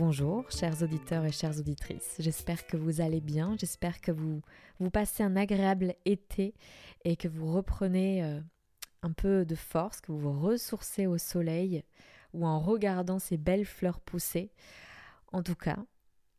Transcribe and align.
Bonjour, 0.00 0.50
chers 0.50 0.82
auditeurs 0.82 1.26
et 1.26 1.30
chères 1.30 1.58
auditrices. 1.58 2.16
J'espère 2.18 2.66
que 2.66 2.78
vous 2.78 3.02
allez 3.02 3.20
bien. 3.20 3.54
J'espère 3.58 4.00
que 4.00 4.10
vous, 4.10 4.40
vous 4.78 4.88
passez 4.88 5.22
un 5.22 5.36
agréable 5.36 5.94
été 6.06 6.54
et 7.04 7.16
que 7.16 7.28
vous 7.28 7.52
reprenez 7.52 8.24
euh, 8.24 8.40
un 9.02 9.12
peu 9.12 9.44
de 9.44 9.54
force, 9.54 10.00
que 10.00 10.10
vous 10.10 10.18
vous 10.18 10.40
ressourcez 10.40 11.06
au 11.06 11.18
soleil 11.18 11.84
ou 12.32 12.46
en 12.46 12.60
regardant 12.60 13.18
ces 13.18 13.36
belles 13.36 13.66
fleurs 13.66 14.00
pousser. 14.00 14.50
En 15.34 15.42
tout 15.42 15.54
cas, 15.54 15.76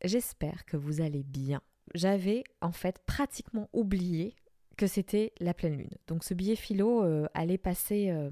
j'espère 0.02 0.64
que 0.64 0.76
vous 0.76 1.00
allez 1.00 1.22
bien. 1.22 1.62
J'avais 1.94 2.42
en 2.62 2.72
fait 2.72 2.98
pratiquement 3.06 3.70
oublié 3.72 4.34
que 4.76 4.88
c'était 4.88 5.34
la 5.38 5.54
pleine 5.54 5.76
lune. 5.76 5.96
Donc 6.08 6.24
ce 6.24 6.34
billet 6.34 6.56
philo 6.56 7.04
euh, 7.04 7.28
allait 7.32 7.58
passer 7.58 8.10
euh, 8.10 8.28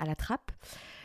à 0.00 0.06
la 0.06 0.16
trappe 0.16 0.50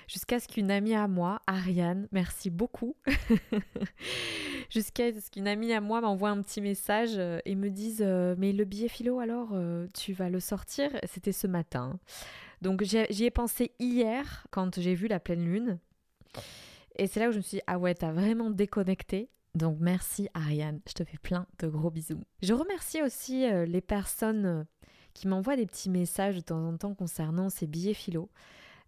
jusqu'à 0.08 0.40
ce 0.40 0.48
qu'une 0.48 0.72
amie 0.72 0.94
à 0.94 1.08
moi, 1.08 1.42
Ariane, 1.48 2.08
merci 2.12 2.50
beaucoup, 2.50 2.96
jusqu'à 4.70 5.12
ce 5.20 5.30
qu'une 5.30 5.48
amie 5.48 5.74
à 5.74 5.82
moi 5.82 6.02
m'envoie 6.02 6.30
un 6.30 6.42
petit 6.42 6.62
message 6.62 7.18
euh, 7.18 7.40
et 7.46 7.56
me 7.56 7.70
dise 7.70 8.02
euh, 8.06 8.36
Mais 8.38 8.52
le 8.52 8.66
billet 8.66 8.88
philo, 8.88 9.20
alors, 9.20 9.50
euh, 9.54 9.88
tu 9.94 10.14
vas 10.14 10.30
le 10.30 10.40
sortir? 10.40 10.90
C'était 11.06 11.32
ce 11.32 11.48
matin. 11.48 12.00
Donc 12.62 12.84
j'y 12.84 13.26
ai 13.26 13.32
pensé 13.32 13.74
hier 13.80 14.48
quand 14.50 14.80
j'ai 14.80 14.96
vu 14.96 15.08
la 15.08 15.20
pleine 15.20 15.46
lune. 15.46 15.80
Et 16.96 17.08
c'est 17.08 17.20
là 17.20 17.30
où 17.30 17.32
je 17.32 17.38
me 17.38 17.42
suis 17.42 17.58
dit 17.58 17.64
Ah 17.68 17.78
ouais, 17.78 17.94
t'as 17.94 18.12
vraiment 18.12 18.50
déconnecté. 18.50 19.30
Donc 19.54 19.78
merci 19.80 20.30
Ariane, 20.34 20.82
je 20.88 20.94
te 20.94 21.04
fais 21.04 21.18
plein 21.18 21.46
de 21.60 21.68
gros 21.68 21.92
bisous. 21.92 22.22
Je 22.42 22.54
remercie 22.54 23.02
aussi 23.02 23.46
les 23.68 23.82
personnes 23.82 24.66
qui 25.14 25.28
m'envoient 25.28 25.56
des 25.56 25.66
petits 25.66 25.90
messages 25.90 26.36
de 26.36 26.42
temps 26.42 26.68
en 26.68 26.76
temps 26.76 26.94
concernant 26.94 27.50
ces 27.50 27.68
billets 27.68 27.94
philo. 27.94 28.30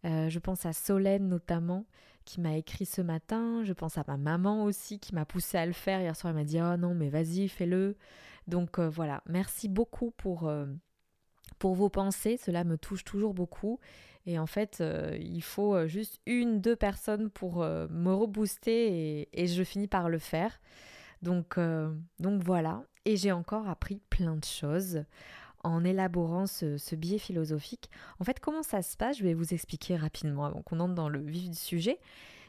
Euh, 0.05 0.29
je 0.29 0.39
pense 0.39 0.65
à 0.65 0.73
Solène 0.73 1.27
notamment 1.27 1.85
qui 2.25 2.41
m'a 2.41 2.57
écrit 2.57 2.85
ce 2.85 3.01
matin. 3.01 3.63
Je 3.63 3.73
pense 3.73 3.97
à 3.97 4.03
ma 4.07 4.17
maman 4.17 4.63
aussi 4.63 4.99
qui 4.99 5.15
m'a 5.15 5.25
poussé 5.25 5.57
à 5.57 5.65
le 5.65 5.73
faire. 5.73 6.01
Hier 6.01 6.15
soir, 6.15 6.31
elle 6.31 6.39
m'a 6.39 6.43
dit 6.43 6.59
Oh 6.61 6.77
non, 6.77 6.93
mais 6.93 7.09
vas-y, 7.09 7.47
fais-le. 7.47 7.95
Donc 8.47 8.79
euh, 8.79 8.89
voilà, 8.89 9.21
merci 9.27 9.67
beaucoup 9.67 10.11
pour, 10.11 10.47
euh, 10.47 10.65
pour 11.59 11.75
vos 11.75 11.89
pensées. 11.89 12.37
Cela 12.37 12.63
me 12.63 12.77
touche 12.77 13.03
toujours 13.03 13.33
beaucoup. 13.33 13.79
Et 14.25 14.39
en 14.39 14.45
fait, 14.45 14.83
il 15.17 15.41
faut 15.41 15.87
juste 15.87 16.19
une, 16.25 16.59
deux 16.59 16.75
personnes 16.75 17.29
pour 17.29 17.59
me 17.59 18.11
rebooster 18.11 19.21
et, 19.21 19.29
et, 19.31 19.47
je 19.47 19.63
finis 19.63 19.87
par 19.87 20.09
le 20.09 20.19
faire. 20.19 20.59
Donc, 21.21 21.57
donc 22.19 22.43
voilà. 22.43 22.83
Et 23.05 23.15
j'ai 23.15 23.31
encore 23.31 23.69
appris 23.69 24.01
plein 24.09 24.35
de 24.35 24.43
choses 24.43 25.05
en 25.67 25.83
élaborant 25.83 26.47
ce, 26.47 26.95
biais 26.95 27.17
philosophique. 27.17 27.89
En 28.19 28.23
fait, 28.23 28.39
comment 28.39 28.63
ça 28.63 28.81
se 28.81 28.97
passe? 28.97 29.17
Je 29.17 29.23
vais 29.23 29.33
vous 29.33 29.53
expliquer 29.53 29.95
rapidement 29.95 30.45
avant 30.45 30.61
qu'on 30.61 30.79
entre 30.79 30.95
dans 30.95 31.09
le 31.09 31.19
vif 31.19 31.49
du 31.49 31.57
sujet. 31.57 31.99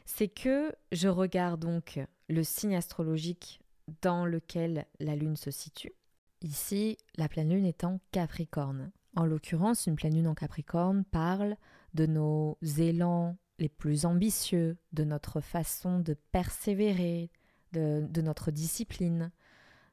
C'est 0.05 0.27
que 0.27 0.73
je 0.91 1.07
regarde 1.07 1.59
donc 1.59 1.99
le 2.29 2.43
signe 2.43 2.75
astrologique 2.75 3.61
dans 4.01 4.25
lequel 4.25 4.85
la 4.99 5.15
Lune 5.15 5.35
se 5.35 5.51
situe. 5.51 5.93
Ici, 6.41 6.97
la 7.17 7.27
pleine 7.27 7.49
Lune 7.49 7.65
est 7.65 7.83
en 7.83 7.99
Capricorne. 8.11 8.91
En 9.15 9.25
l'occurrence, 9.25 9.87
une 9.87 9.95
pleine 9.95 10.15
Lune 10.15 10.27
en 10.27 10.35
Capricorne 10.35 11.03
parle 11.03 11.57
de 11.93 12.05
nos 12.05 12.57
élans 12.77 13.37
les 13.57 13.69
plus 13.69 14.05
ambitieux, 14.05 14.77
de 14.93 15.03
notre 15.03 15.41
façon 15.41 15.99
de 15.99 16.13
persévérer, 16.31 17.29
de, 17.73 18.05
de 18.09 18.21
notre 18.21 18.51
discipline, 18.51 19.31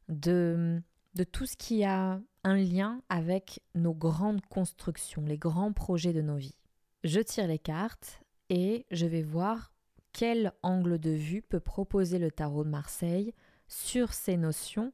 de, 0.08 0.80
de 1.14 1.24
tout 1.24 1.46
ce 1.46 1.56
qui 1.56 1.84
a 1.84 2.20
un 2.46 2.56
lien 2.56 3.02
avec 3.08 3.60
nos 3.74 3.92
grandes 3.92 4.40
constructions, 4.46 5.22
les 5.26 5.36
grands 5.36 5.72
projets 5.72 6.12
de 6.12 6.22
nos 6.22 6.36
vies. 6.36 6.56
Je 7.02 7.18
tire 7.18 7.48
les 7.48 7.58
cartes 7.58 8.22
et 8.50 8.86
je 8.92 9.04
vais 9.04 9.22
voir 9.22 9.72
quel 10.12 10.52
angle 10.62 11.00
de 11.00 11.10
vue 11.10 11.42
peut 11.42 11.60
proposer 11.60 12.20
le 12.20 12.30
tarot 12.30 12.62
de 12.62 12.70
Marseille 12.70 13.34
sur 13.66 14.12
ces 14.12 14.36
notions 14.36 14.92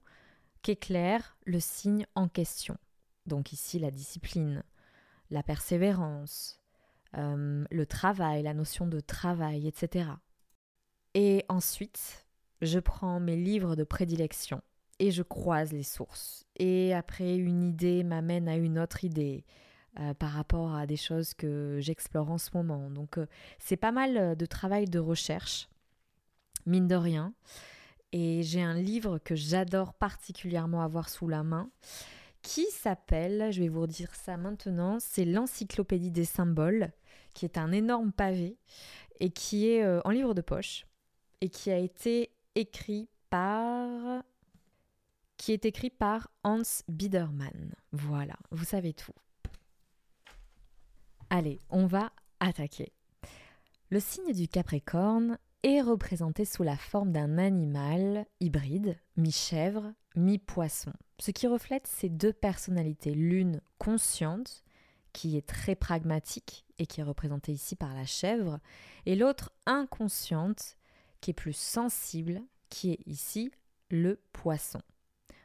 qu'éclaire 0.63 1.37
le 1.45 1.61
signe 1.61 2.07
en 2.15 2.27
question. 2.27 2.79
Donc 3.27 3.53
ici 3.53 3.79
la 3.79 3.91
discipline, 3.91 4.63
la 5.31 5.43
persévérance, 5.43 6.59
euh, 7.19 7.67
le 7.71 7.87
travail, 7.87 8.43
la 8.43 8.55
notion 8.55 8.87
de 8.87 9.01
travail, 9.01 9.69
etc. 9.69 10.09
Et 11.13 11.45
ensuite, 11.51 12.27
je 12.63 12.79
prends 12.79 13.21
mes 13.21 13.37
livres 13.37 13.77
de 13.77 13.85
prédilection 13.85 14.63
et 15.03 15.11
je 15.11 15.25
croise 15.25 15.73
les 15.73 15.83
sources. 15.83 16.47
Et 16.57 16.95
après, 16.95 17.37
une 17.37 17.65
idée 17.65 18.05
m'amène 18.05 18.49
à 18.49 18.55
une 18.55 18.79
autre 18.79 19.03
idée 19.03 19.45
euh, 19.99 20.15
par 20.15 20.31
rapport 20.31 20.77
à 20.77 20.87
des 20.87 20.97
choses 20.97 21.35
que 21.35 21.79
j'explore 21.81 22.31
en 22.31 22.39
ce 22.39 22.51
moment. 22.55 22.89
Donc, 22.89 23.19
euh, 23.19 23.27
c'est 23.59 23.77
pas 23.77 23.91
mal 23.91 24.17
euh, 24.17 24.35
de 24.37 24.47
travail 24.47 24.85
de 24.85 25.01
recherche, 25.01 25.69
mine 26.67 26.87
de 26.87 26.95
rien. 26.95 27.35
Et 28.13 28.45
j'ai 28.45 28.63
un 28.63 28.75
livre 28.75 29.19
que 29.19 29.35
j'adore 29.35 29.93
particulièrement 29.93 30.83
avoir 30.83 31.09
sous 31.09 31.27
la 31.27 31.43
main 31.43 31.69
qui 32.41 32.67
s'appelle, 32.71 33.53
je 33.53 33.61
vais 33.61 33.69
vous 33.69 33.89
dire 33.89 34.15
ça 34.15 34.37
maintenant, 34.37 34.99
c'est 35.01 35.25
l'Encyclopédie 35.25 36.13
des 36.13 36.25
symboles, 36.25 36.93
qui 37.35 37.45
est 37.45 37.59
un 37.59 37.73
énorme 37.73 38.13
pavé 38.13 38.57
et 39.19 39.31
qui 39.31 39.69
est 39.69 39.85
en 40.05 40.11
livre 40.11 40.35
de 40.35 40.41
poche 40.41 40.87
et 41.41 41.49
qui 41.49 41.71
a 41.71 41.79
été 41.79 42.31
écrit 42.57 43.09
par 43.31 44.23
qui 45.43 45.51
est 45.51 45.65
écrit 45.65 45.91
par 45.91 46.31
Hans 46.45 46.63
Biedermann. 46.87 47.75
Voilà, 47.91 48.37
vous 48.53 48.65
savez 48.65 48.93
tout. 48.93 49.13
Allez, 51.31 51.59
on 51.69 51.87
va 51.87 52.13
attaquer. 52.39 52.93
Le 53.91 53.99
signe 53.99 54.33
du 54.33 54.47
Capricorne 54.47 55.41
est 55.65 55.81
représenté 55.81 56.45
sous 56.45 56.63
la 56.63 56.77
forme 56.77 57.11
d'un 57.11 57.39
animal 57.39 58.25
hybride, 58.39 58.97
mi-chèvre, 59.17 59.93
mi-poisson, 60.15 60.93
ce 61.19 61.33
qui 61.33 61.49
reflète 61.49 61.89
ces 61.89 62.09
deux 62.09 62.33
personnalités, 62.33 63.13
l'une 63.13 63.61
consciente, 63.79 64.63
qui 65.13 65.37
est 65.37 65.49
très 65.49 65.75
pragmatique 65.75 66.67
et 66.79 66.87
qui 66.87 67.01
est 67.01 67.05
représentée 67.05 67.51
ici 67.51 67.75
par 67.75 67.95
la 67.95 68.07
chèvre, 68.07 68.61
et 69.07 69.17
l'autre 69.17 69.51
inconsciente, 69.67 70.77
qui 71.21 71.33
est 71.33 71.35
plus 71.35 71.57
sensible, 71.57 72.43
qui 72.69 72.93
est 72.93 73.01
ici 73.07 73.51
le 73.91 74.21
poisson. 74.33 74.81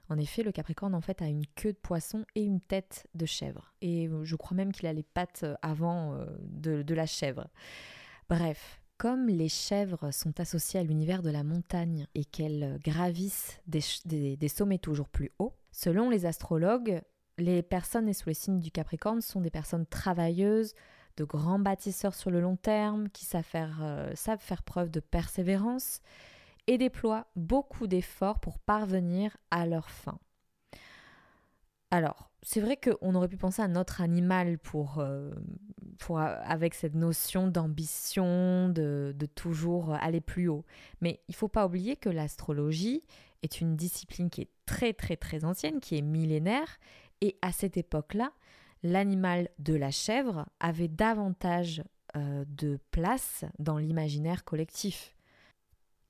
En 0.09 0.17
effet, 0.17 0.43
le 0.43 0.51
Capricorne 0.51 0.95
en 0.95 1.01
fait 1.01 1.21
a 1.21 1.27
une 1.27 1.45
queue 1.55 1.73
de 1.73 1.77
poisson 1.77 2.25
et 2.35 2.43
une 2.43 2.61
tête 2.61 3.07
de 3.13 3.25
chèvre. 3.25 3.73
Et 3.81 4.09
je 4.23 4.35
crois 4.35 4.55
même 4.55 4.71
qu'il 4.71 4.87
a 4.87 4.93
les 4.93 5.03
pattes 5.03 5.41
euh, 5.43 5.55
avant 5.61 6.13
euh, 6.13 6.25
de, 6.39 6.93
la 6.93 7.05
chèvre. 7.05 7.47
Bref, 8.29 8.81
comme 8.97 9.27
les 9.27 9.49
chèvres 9.49 10.11
sont 10.11 10.39
associées 10.39 10.79
à 10.79 10.83
l'univers 10.83 11.21
de 11.21 11.29
la 11.29 11.43
montagne 11.43 12.07
et 12.15 12.25
qu'elles 12.25 12.79
gravissent 12.83 13.61
des, 13.67 14.47
sommets 14.47 14.79
toujours 14.79 15.09
plus 15.09 15.31
hauts, 15.39 15.53
selon 15.71 16.09
les 16.09 16.25
astrologues, 16.25 17.01
les 17.37 17.61
personnes 17.61 18.11
sous 18.13 18.29
les 18.29 18.33
signes 18.33 18.59
du 18.59 18.71
Capricorne 18.71 19.21
sont 19.21 19.41
des 19.41 19.51
personnes 19.51 19.85
travailleuses, 19.85 20.73
de 21.17 21.23
grands 21.23 21.59
bâtisseurs 21.59 22.15
sur 22.15 22.31
le 22.31 22.41
long 22.41 22.55
terme, 22.55 23.09
qui 23.09 23.27
euh, 23.35 24.15
savent 24.15 24.39
faire 24.39 24.63
preuve 24.63 24.89
de 24.89 24.99
persévérance 24.99 26.01
et 26.67 26.77
déploient 26.77 27.27
beaucoup 27.35 27.87
d'efforts 27.87 28.39
pour 28.39 28.59
parvenir 28.59 29.35
à 29.51 29.65
leur 29.65 29.89
fin. 29.89 30.19
Alors, 31.89 32.29
c'est 32.41 32.59
vrai 32.59 32.77
qu'on 32.77 33.15
aurait 33.15 33.29
pu 33.29 33.37
penser 33.37 33.61
à 33.61 33.67
notre 33.69 34.01
animal 34.01 34.57
pour, 34.57 34.99
euh, 34.99 35.31
pour 35.99 36.19
avec 36.19 36.73
cette 36.73 36.95
notion 36.95 37.47
d'ambition, 37.47 38.69
de, 38.69 39.15
de, 39.17 39.25
toujours 39.25 39.93
aller 39.93 40.19
plus 40.19 40.49
haut. 40.49 40.65
Mais 41.01 41.21
il 41.29 41.31
ne 41.31 41.37
faut 41.37 41.47
pas 41.47 41.65
oublier 41.65 41.95
que 41.95 42.09
l'astrologie 42.09 43.03
est 43.41 43.61
une 43.61 43.75
discipline 43.77 44.29
qui 44.29 44.41
est 44.41 44.49
très 44.65 44.93
très 44.93 45.15
très 45.15 45.45
ancienne, 45.45 45.79
qui 45.79 45.97
est 45.97 46.01
millénaire, 46.01 46.77
et 47.21 47.37
à 47.41 47.51
cette 47.51 47.77
époque-là, 47.77 48.31
l'animal 48.83 49.49
de 49.59 49.73
la 49.73 49.91
chèvre 49.91 50.47
avait 50.59 50.87
davantage 50.87 51.83
euh, 52.15 52.45
de 52.47 52.79
place 52.91 53.45
dans 53.59 53.77
l'imaginaire 53.77 54.43
collectif 54.43 55.16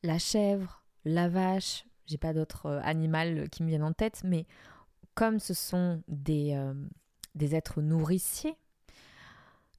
la 0.04 0.18
chèvre, 0.18 0.84
la 1.06 1.30
vache, 1.30 1.86
j'ai 2.06 2.18
pas 2.18 2.34
d'autres 2.34 2.68
euh, 2.68 2.82
animaux 2.84 3.48
qui 3.52 3.64
me 3.64 3.70
viennent 3.70 3.84
en 3.84 3.94
tête, 3.94 4.22
mais 4.24 4.46
comme 5.16 5.40
ce 5.40 5.54
sont 5.54 6.02
euh, 6.30 6.74
des 7.36 7.56
êtres 7.56 7.82
nourriciers, 7.82 8.56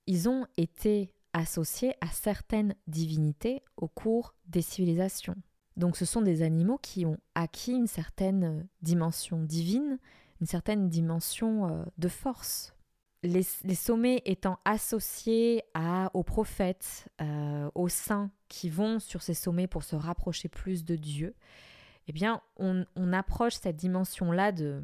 ils 0.06 0.28
ont 0.28 0.46
été 0.56 1.12
associés 1.32 1.94
à 2.00 2.08
certaines 2.08 2.74
divinités 2.86 3.62
au 3.76 3.88
cours 3.88 4.34
des 4.46 4.62
civilisations. 4.62 5.36
Donc 5.76 5.96
ce 5.96 6.04
sont 6.04 6.22
des 6.22 6.42
animaux 6.42 6.78
qui 6.78 7.06
ont 7.06 7.18
acquis 7.34 7.72
une 7.72 7.86
certaine 7.86 8.66
dimension 8.82 9.42
divine 9.42 9.98
une 10.40 10.46
certaine 10.46 10.88
dimension 10.88 11.84
de 11.98 12.08
force. 12.08 12.72
Les, 13.28 13.74
sommets 13.74 14.22
étant 14.24 14.58
associés 14.64 15.62
aux 16.14 16.22
prophètes, 16.22 17.08
aux 17.74 17.88
saints 17.88 18.30
qui 18.48 18.70
vont 18.70 18.98
sur 18.98 19.22
ces 19.22 19.34
sommets 19.34 19.66
pour 19.66 19.82
se 19.82 19.96
rapprocher 19.96 20.48
plus 20.48 20.84
de 20.84 20.96
Dieu, 20.96 21.34
eh 22.06 22.12
bien, 22.12 22.40
on, 22.56 22.86
on 22.96 23.12
approche 23.12 23.54
cette 23.54 23.76
dimension-là 23.76 24.52
de, 24.52 24.82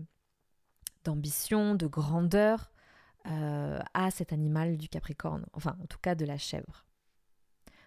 d'ambition, 1.05 1.75
de 1.75 1.87
grandeur 1.87 2.73
euh, 3.27 3.79
à 3.95 4.11
cet 4.11 4.35
animal 4.35 4.77
du 4.77 4.89
Capricorne, 4.89 5.47
enfin 5.55 5.77
en 5.83 5.87
tout 5.87 5.99
cas 5.99 6.15
de 6.15 6.27
la 6.27 6.37
chèvre. 6.37 6.85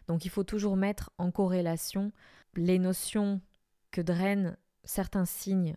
Donc 0.07 0.25
il 0.25 0.29
faut 0.29 0.43
toujours 0.43 0.77
mettre 0.77 1.11
en 1.17 1.29
corrélation 1.29 2.11
les 2.55 2.79
notions 2.79 3.41
que 3.91 4.01
drainent 4.01 4.57
certains 4.83 5.25
signes 5.25 5.75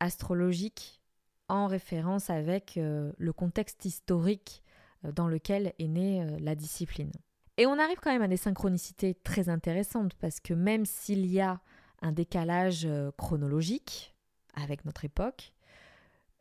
astrologiques 0.00 1.01
en 1.48 1.66
référence 1.66 2.30
avec 2.30 2.76
euh, 2.76 3.12
le 3.18 3.32
contexte 3.32 3.84
historique 3.84 4.62
euh, 5.04 5.12
dans 5.12 5.28
lequel 5.28 5.74
est 5.78 5.88
née 5.88 6.24
la 6.40 6.54
discipline. 6.54 7.12
Et 7.58 7.66
on 7.66 7.78
arrive 7.78 7.98
quand 8.00 8.12
même 8.12 8.22
à 8.22 8.28
des 8.28 8.36
synchronicités 8.36 9.14
très 9.14 9.48
intéressantes 9.48 10.14
parce 10.14 10.40
que 10.40 10.54
même 10.54 10.86
s'il 10.86 11.26
y 11.26 11.40
a 11.40 11.60
un 12.00 12.12
décalage 12.12 12.88
chronologique 13.16 14.14
avec 14.54 14.84
notre 14.84 15.04
époque, 15.04 15.52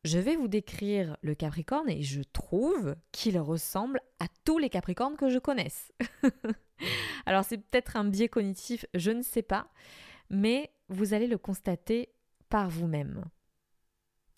je 0.04 0.18
vais 0.18 0.36
vous 0.36 0.48
décrire 0.48 1.16
le 1.22 1.36
Capricorne 1.36 1.90
et 1.90 2.02
je 2.02 2.22
trouve 2.22 2.96
qu'il 3.12 3.38
ressemble 3.38 4.02
à 4.20 4.26
tous 4.46 4.58
les 4.58 4.70
Capricornes 4.70 5.16
que 5.16 5.30
je 5.30 5.38
connaisse. 5.38 5.92
Alors 7.26 7.44
c'est 7.44 7.58
peut-être 7.58 7.98
un 7.98 8.06
biais 8.06 8.30
cognitif, 8.30 8.86
je 8.96 9.12
ne 9.12 9.22
sais 9.22 9.44
pas, 9.44 9.68
mais 10.30 10.72
vous 10.90 11.14
allez 11.14 11.28
le 11.28 11.38
constater 11.38 12.10
par 12.50 12.70
vous-même. 12.70 13.26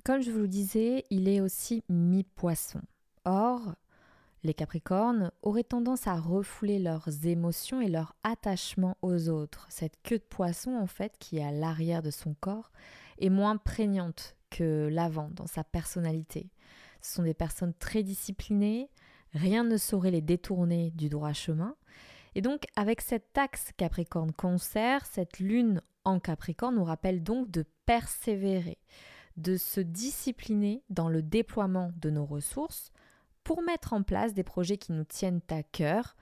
Comme 0.06 0.22
je 0.22 0.32
vous 0.32 0.40
le 0.40 0.48
disais, 0.50 1.06
il 1.12 1.30
est 1.30 1.40
aussi 1.40 1.82
mi-poisson. 1.88 2.82
Or, 3.24 3.74
les 4.44 4.54
Capricornes 4.54 5.32
auraient 5.42 5.64
tendance 5.64 6.08
à 6.08 6.16
refouler 6.16 6.78
leurs 6.78 7.26
émotions 7.26 7.80
et 7.80 7.88
leur 7.88 8.14
attachement 8.24 8.98
aux 9.02 9.30
autres. 9.30 9.66
Cette 9.70 9.96
queue 10.04 10.18
de 10.18 10.24
poisson, 10.24 10.76
en 10.76 10.88
fait, 10.88 11.16
qui 11.20 11.38
est 11.38 11.44
à 11.46 11.54
l'arrière 11.54 12.02
de 12.02 12.12
son 12.12 12.34
corps, 12.34 12.74
est 13.18 13.30
moins 13.30 13.56
prégnante 13.56 14.36
que 14.50 14.90
l'avant 14.92 15.30
dans 15.32 15.48
sa 15.48 15.64
personnalité. 15.64 16.50
Ce 17.02 17.14
sont 17.16 17.24
des 17.24 17.34
personnes 17.34 17.74
très 17.74 18.04
disciplinées, 18.04 18.90
rien 19.32 19.64
ne 19.64 19.78
saurait 19.78 20.12
les 20.12 20.22
détourner 20.22 20.92
du 20.92 21.08
droit 21.08 21.32
chemin. 21.32 21.78
Et 22.36 22.42
donc, 22.42 22.66
avec 22.76 23.00
cet 23.00 23.38
axe 23.38 23.70
Capricorne-Concert, 23.78 25.06
cette 25.06 25.40
lune 25.40 25.82
en 26.04 26.20
Capricorne 26.20 26.76
nous 26.76 26.84
rappelle 26.84 27.24
donc 27.24 27.50
de 27.50 27.64
persévérer, 27.86 28.80
de 29.38 29.57
se 29.57 29.80
discipliner 29.80 30.83
dans 30.89 31.09
le 31.09 31.21
déploiement 31.21 31.91
de 31.97 32.09
nos 32.09 32.25
ressources 32.25 32.91
pour 33.44 33.62
mettre 33.62 33.94
en 33.94 34.03
place 34.03 34.33
des 34.33 34.44
projets 34.44 34.77
qui 34.77 34.91
nous 34.91 35.03
tiennent 35.03 35.41
à 35.50 35.63
cœur. 35.63 36.15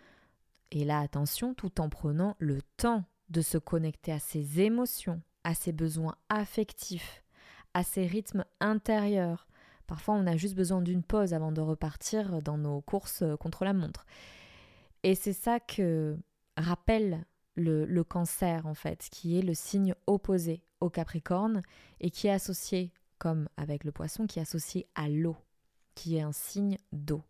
Et 0.72 0.86
là, 0.86 1.00
attention, 1.00 1.54
tout 1.54 1.82
en 1.82 1.90
prenant 1.90 2.36
le 2.40 2.62
temps 2.78 3.04
de 3.30 3.42
se 3.42 3.58
connecter 3.58 4.12
à 4.12 4.20
ses 4.20 4.62
émotions, 4.62 5.22
à 5.44 5.54
ses 5.54 5.72
besoins 5.72 6.16
affectifs, 6.30 7.24
à 7.74 7.84
ses 7.84 8.06
rythmes 8.06 8.46
intérieurs. 8.60 9.48
Parfois, 9.88 10.16
on 10.16 10.28
a 10.28 10.38
juste 10.38 10.56
besoin 10.56 10.82
d'une 10.82 11.04
pause 11.04 11.34
avant 11.34 11.52
de 11.52 11.62
repartir 11.62 12.42
dans 12.42 12.58
nos 12.58 12.82
courses 12.82 13.24
contre 13.40 13.66
la 13.66 13.74
montre. 13.74 14.06
Et 15.04 15.16
c'est 15.16 15.34
ça 15.34 15.60
que 15.60 16.18
rappelle 16.58 17.26
le, 17.56 18.04
cancer, 18.04 18.66
en 18.66 18.74
fait, 18.74 19.08
qui 19.12 19.38
est 19.38 19.42
le 19.42 19.54
signe 19.54 19.94
opposé 20.08 20.64
au 20.80 20.90
Capricorne 20.90 21.62
et 22.00 22.10
qui 22.10 22.28
est 22.28 22.32
associé, 22.32 22.92
comme 23.22 23.48
avec 23.56 23.84
le 23.84 23.92
poisson, 23.92 24.26
qui 24.26 24.40
est 24.40 24.42
associé 24.42 24.88
à 24.96 25.08
l'eau, 25.08 25.38
qui 25.94 26.16
est 26.16 26.22
un 26.22 26.32
signe 26.32 26.80
d'eau. 26.92 27.22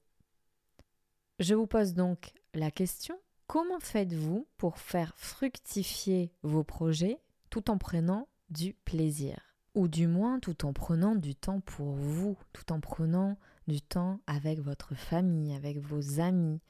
Je 1.39 1.53
vous 1.53 1.67
pose 1.67 1.95
donc 1.95 2.31
la 2.53 2.71
question, 2.71 3.19
comment 3.45 3.81
faites-vous 3.81 4.47
pour 4.57 4.77
faire 4.77 5.11
fructifier 5.17 6.31
vos 6.43 6.63
projets 6.63 7.19
tout 7.49 7.69
en 7.69 7.77
prenant 7.77 8.29
du 8.49 8.73
plaisir? 8.73 9.37
Ou 9.75 9.89
du 9.89 10.07
moins 10.07 10.39
tout 10.39 10.65
en 10.65 10.71
prenant 10.71 11.13
du 11.13 11.35
temps 11.35 11.59
pour 11.59 11.91
vous, 11.91 12.37
tout 12.53 12.71
en 12.71 12.79
prenant 12.79 13.37
du 13.67 13.81
temps 13.81 14.21
avec 14.27 14.59
votre 14.59 14.95
famille, 14.95 15.53
avec 15.53 15.77
vos 15.79 16.21
amis? 16.21 16.61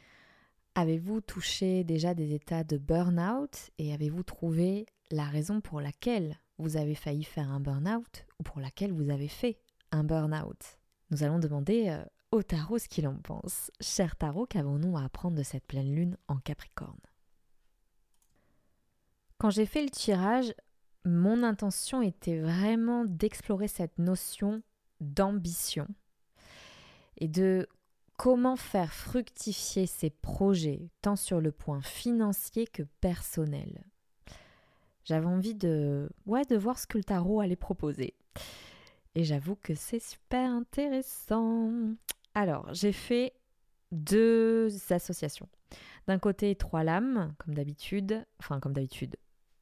Avez-vous 0.74 1.22
touché 1.22 1.84
déjà 1.84 2.16
des 2.16 2.34
états 2.34 2.64
de 2.64 2.80
burn-out 2.80 3.70
et 3.78 3.94
avez-vous 3.94 4.24
trouvé 4.24 4.88
la 5.12 5.26
raison 5.26 5.62
pour 5.62 5.80
laquelle 5.80 6.41
vous 6.62 6.78
avez 6.78 6.96
failli 6.96 7.24
faire 7.24 7.50
un 7.50 7.60
burn-out 7.60 8.26
ou 8.40 8.44
pour 8.44 8.60
laquelle 8.60 8.94
vous 8.94 9.10
avez 9.10 9.28
fait 9.28 9.60
un 9.92 10.04
burn-out 10.04 10.78
Nous 11.10 11.24
allons 11.24 11.40
demander 11.40 11.90
euh, 11.90 12.04
au 12.32 12.44
tarot 12.44 12.78
ce 12.78 12.88
qu'il 12.88 13.08
en 13.08 13.16
pense. 13.16 13.72
Cher 13.82 14.16
tarot, 14.16 14.46
qu'avons-nous 14.46 14.98
à 14.98 15.04
apprendre 15.04 15.38
de 15.38 15.44
cette 15.44 15.66
pleine 15.66 15.94
lune 15.94 16.18
en 16.28 16.38
Capricorne? 16.38 17.00
Quand 19.38 19.50
j'ai 19.50 19.66
fait 19.66 19.84
le 19.84 19.90
tirage, 19.90 20.54
mon 21.04 21.44
intention 21.44 22.02
était 22.02 22.40
vraiment 22.40 23.06
d'explorer 23.06 23.68
cette 23.68 23.98
notion 23.98 24.62
d'ambition 25.00 25.88
et 27.18 27.28
de 27.28 27.68
comment 28.18 28.56
faire 28.56 28.94
fructifier 28.94 29.88
ces 29.88 30.12
projets, 30.12 30.92
tant 31.02 31.16
sur 31.16 31.42
le 31.42 31.52
point 31.52 31.82
financier 31.82 32.68
que 32.68 32.84
personnel. 32.84 33.84
J'avais 35.04 35.26
envie 35.26 35.56
de, 35.56 36.10
ouais, 36.26 36.46
de 36.46 36.56
voir 36.56 36.78
ce 36.78 36.88
que 36.88 36.98
le 36.98 37.04
tarot 37.04 37.42
allait 37.42 37.56
proposer. 37.56 38.14
Et 39.16 39.24
j'avoue 39.24 39.56
que 39.56 39.76
c'est 39.76 40.00
super 40.00 40.50
intéressant. 40.50 41.72
Alors, 42.34 42.74
j'ai 42.74 42.92
fait 42.92 43.34
deux 43.92 44.70
associations. 44.92 45.50
D'un 46.08 46.20
côté, 46.20 46.56
trois 46.56 46.84
lames, 46.84 47.34
comme 47.38 47.54
d'habitude, 47.54 48.26
enfin 48.40 48.60
comme 48.60 48.74
d'habitude, 48.74 49.18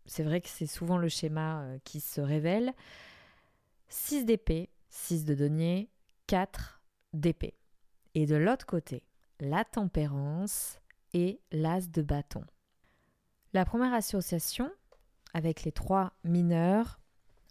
c'est 0.06 0.24
vrai 0.24 0.41
que 0.41 0.50
c'est 0.50 0.68
souvent 0.68 0.97
le 0.97 1.09
schéma 1.09 1.62
euh, 1.62 1.77
qui 1.83 2.00
se 2.00 2.21
révèle. 2.21 2.74
6 3.89 4.25
d'épée, 4.25 4.69
6 4.89 5.25
de 5.25 5.35
denier, 5.35 5.89
4 6.27 6.81
d'épée. 7.13 7.56
Et 8.15 8.25
de 8.25 8.35
l'autre 8.35 8.65
côté, 8.65 9.03
la 9.39 9.63
tempérance 9.65 10.80
et 11.13 11.42
l'as 11.51 11.89
de 11.89 12.01
bâton. 12.01 12.44
La 13.53 13.65
première 13.65 13.94
association, 13.94 14.71
avec 15.33 15.63
les 15.63 15.71
trois 15.71 16.13
mineurs, 16.23 16.99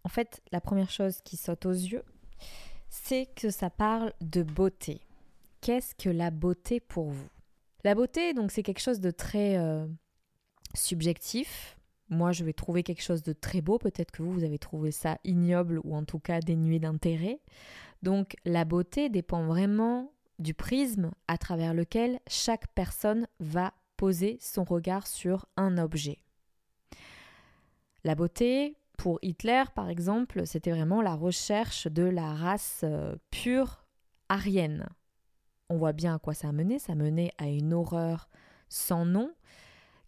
en 0.04 0.08
fait, 0.08 0.42
la 0.52 0.60
première 0.60 0.90
chose 0.90 1.20
qui 1.22 1.36
saute 1.36 1.66
aux 1.66 1.72
yeux, 1.72 2.04
c'est 2.88 3.26
que 3.34 3.50
ça 3.50 3.70
parle 3.70 4.12
de 4.20 4.42
beauté. 4.42 5.00
Qu'est-ce 5.60 5.94
que 5.94 6.08
la 6.08 6.30
beauté 6.30 6.80
pour 6.80 7.10
vous? 7.10 7.28
La 7.84 7.94
beauté, 7.94 8.32
donc, 8.34 8.50
c'est 8.50 8.62
quelque 8.62 8.80
chose 8.80 9.00
de 9.00 9.10
très 9.10 9.56
euh, 9.58 9.86
subjectif, 10.74 11.78
moi, 12.10 12.32
je 12.32 12.44
vais 12.44 12.52
trouver 12.52 12.82
quelque 12.82 13.02
chose 13.02 13.22
de 13.22 13.32
très 13.32 13.60
beau. 13.60 13.78
Peut-être 13.78 14.10
que 14.10 14.22
vous, 14.22 14.32
vous 14.32 14.44
avez 14.44 14.58
trouvé 14.58 14.90
ça 14.92 15.18
ignoble 15.24 15.80
ou 15.84 15.94
en 15.94 16.04
tout 16.04 16.18
cas 16.18 16.40
dénué 16.40 16.78
d'intérêt. 16.78 17.40
Donc, 18.02 18.36
la 18.44 18.64
beauté 18.64 19.08
dépend 19.08 19.44
vraiment 19.44 20.12
du 20.38 20.54
prisme 20.54 21.10
à 21.26 21.36
travers 21.36 21.74
lequel 21.74 22.20
chaque 22.26 22.68
personne 22.68 23.26
va 23.40 23.74
poser 23.96 24.38
son 24.40 24.64
regard 24.64 25.06
sur 25.06 25.46
un 25.56 25.76
objet. 25.76 26.20
La 28.08 28.14
beauté, 28.14 28.74
pour 28.96 29.18
Hitler 29.20 29.64
par 29.74 29.90
exemple, 29.90 30.46
c'était 30.46 30.70
vraiment 30.70 31.02
la 31.02 31.14
recherche 31.14 31.88
de 31.88 32.04
la 32.04 32.32
race 32.32 32.80
euh, 32.82 33.14
pure 33.30 33.84
arienne. 34.30 34.88
On 35.68 35.76
voit 35.76 35.92
bien 35.92 36.14
à 36.14 36.18
quoi 36.18 36.32
ça 36.32 36.48
a 36.48 36.52
mené, 36.52 36.78
ça 36.78 36.94
menait 36.94 37.32
à 37.36 37.48
une 37.48 37.74
horreur 37.74 38.30
sans 38.70 39.04
nom, 39.04 39.30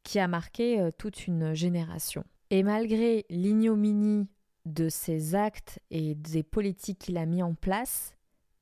qui 0.02 0.18
a 0.18 0.28
marqué 0.28 0.80
euh, 0.80 0.90
toute 0.96 1.26
une 1.26 1.52
génération. 1.52 2.24
Et 2.48 2.62
malgré 2.62 3.26
l'ignominie 3.28 4.30
de 4.64 4.88
ses 4.88 5.34
actes 5.34 5.78
et 5.90 6.14
des 6.14 6.42
politiques 6.42 7.00
qu'il 7.00 7.18
a 7.18 7.26
mis 7.26 7.42
en 7.42 7.52
place, 7.52 8.16